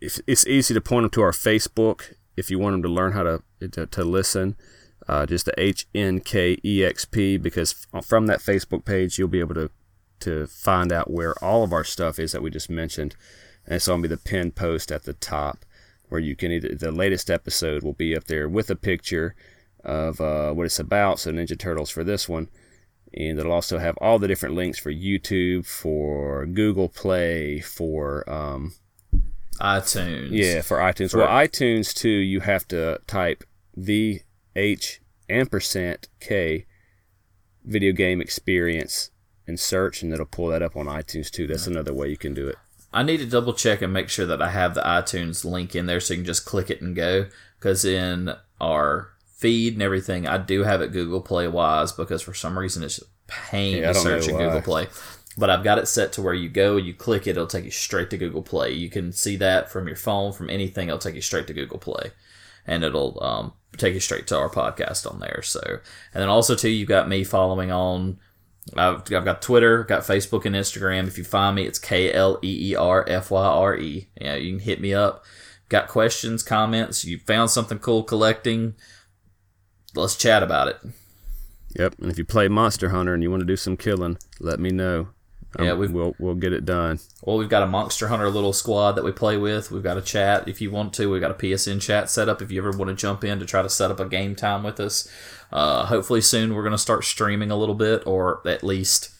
[0.00, 3.12] if it's easy to point them to our Facebook if you want them to learn
[3.12, 4.56] how to to, to listen.
[5.08, 9.28] Uh, just the H N K E X P because from that Facebook page you'll
[9.28, 9.70] be able to
[10.20, 13.16] to find out where all of our stuff is that we just mentioned,
[13.66, 15.64] and it's going to be the pinned post at the top
[16.08, 19.34] where you can either the latest episode will be up there with a picture
[19.84, 21.18] of uh, what it's about.
[21.18, 22.48] So Ninja Turtles for this one,
[23.14, 28.74] and it'll also have all the different links for YouTube, for Google Play, for um,
[29.60, 30.28] iTunes.
[30.30, 31.14] Yeah, for iTunes.
[31.14, 33.44] Well, iTunes too, you have to type
[33.74, 34.20] V
[34.54, 36.66] H ampersand K
[37.64, 39.10] video game experience
[39.46, 41.46] and search, and it'll pull that up on iTunes too.
[41.46, 42.56] That's another way you can do it.
[42.92, 45.86] I need to double check and make sure that I have the iTunes link in
[45.86, 47.26] there so you can just click it and go.
[47.58, 52.34] Because in our feed and everything, I do have it Google Play wise because for
[52.34, 54.36] some reason it's a pain Yeah, to search in.
[54.36, 54.88] Google Play.
[55.38, 57.64] But I've got it set to where you go, and you click it, it'll take
[57.64, 58.72] you straight to Google Play.
[58.72, 61.78] You can see that from your phone, from anything, it'll take you straight to Google
[61.78, 62.12] Play.
[62.66, 65.40] And it'll um, take you straight to our podcast on there.
[65.42, 68.18] So, and then also too, you've got me following on
[68.76, 71.06] I've, I've got Twitter, got Facebook and Instagram.
[71.06, 74.08] If you find me, it's K L E E R F Y R E.
[74.20, 75.24] Yeah, you can hit me up.
[75.68, 77.04] Got questions, comments?
[77.04, 78.74] You found something cool collecting?
[79.94, 80.80] Let's chat about it.
[81.78, 81.94] Yep.
[82.00, 84.70] And if you play Monster Hunter and you want to do some killing, let me
[84.70, 85.08] know.
[85.58, 86.98] Um, Yeah, we've- we'll we'll get it done.
[87.22, 89.70] Well, we've got a Monster Hunter little squad that we play with.
[89.70, 91.10] We've got a chat if you want to.
[91.10, 93.44] We've got a PSN chat set up if you ever want to jump in to
[93.46, 95.08] try to set up a game time with us.
[95.52, 99.10] Uh, hopefully soon we're going to start streaming a little bit or at least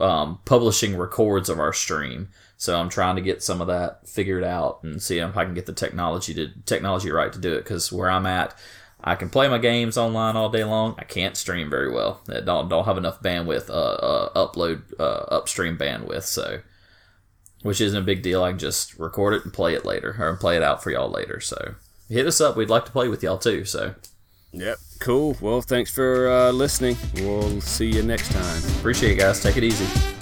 [0.00, 2.28] um, publishing records of our stream.
[2.56, 5.54] So I'm trying to get some of that figured out and see if I can
[5.54, 7.64] get the technology to technology right to do it.
[7.64, 8.54] Because where I'm at,
[9.04, 10.94] I can play my games online all day long.
[10.98, 12.20] I can't stream very well.
[12.28, 16.24] I don't don't have enough bandwidth, uh, uh upload, uh, upstream bandwidth.
[16.24, 16.60] So,
[17.62, 18.42] which isn't a big deal.
[18.44, 21.10] I can just record it and play it later, or play it out for y'all
[21.10, 21.40] later.
[21.40, 21.74] So,
[22.08, 22.56] hit us up.
[22.56, 23.64] We'd like to play with y'all too.
[23.64, 23.94] So,
[24.52, 24.78] Yep.
[25.00, 25.36] Cool.
[25.40, 26.96] Well, thanks for uh, listening.
[27.14, 28.62] We'll see you next time.
[28.78, 29.42] appreciate it, guys.
[29.42, 30.21] Take it easy.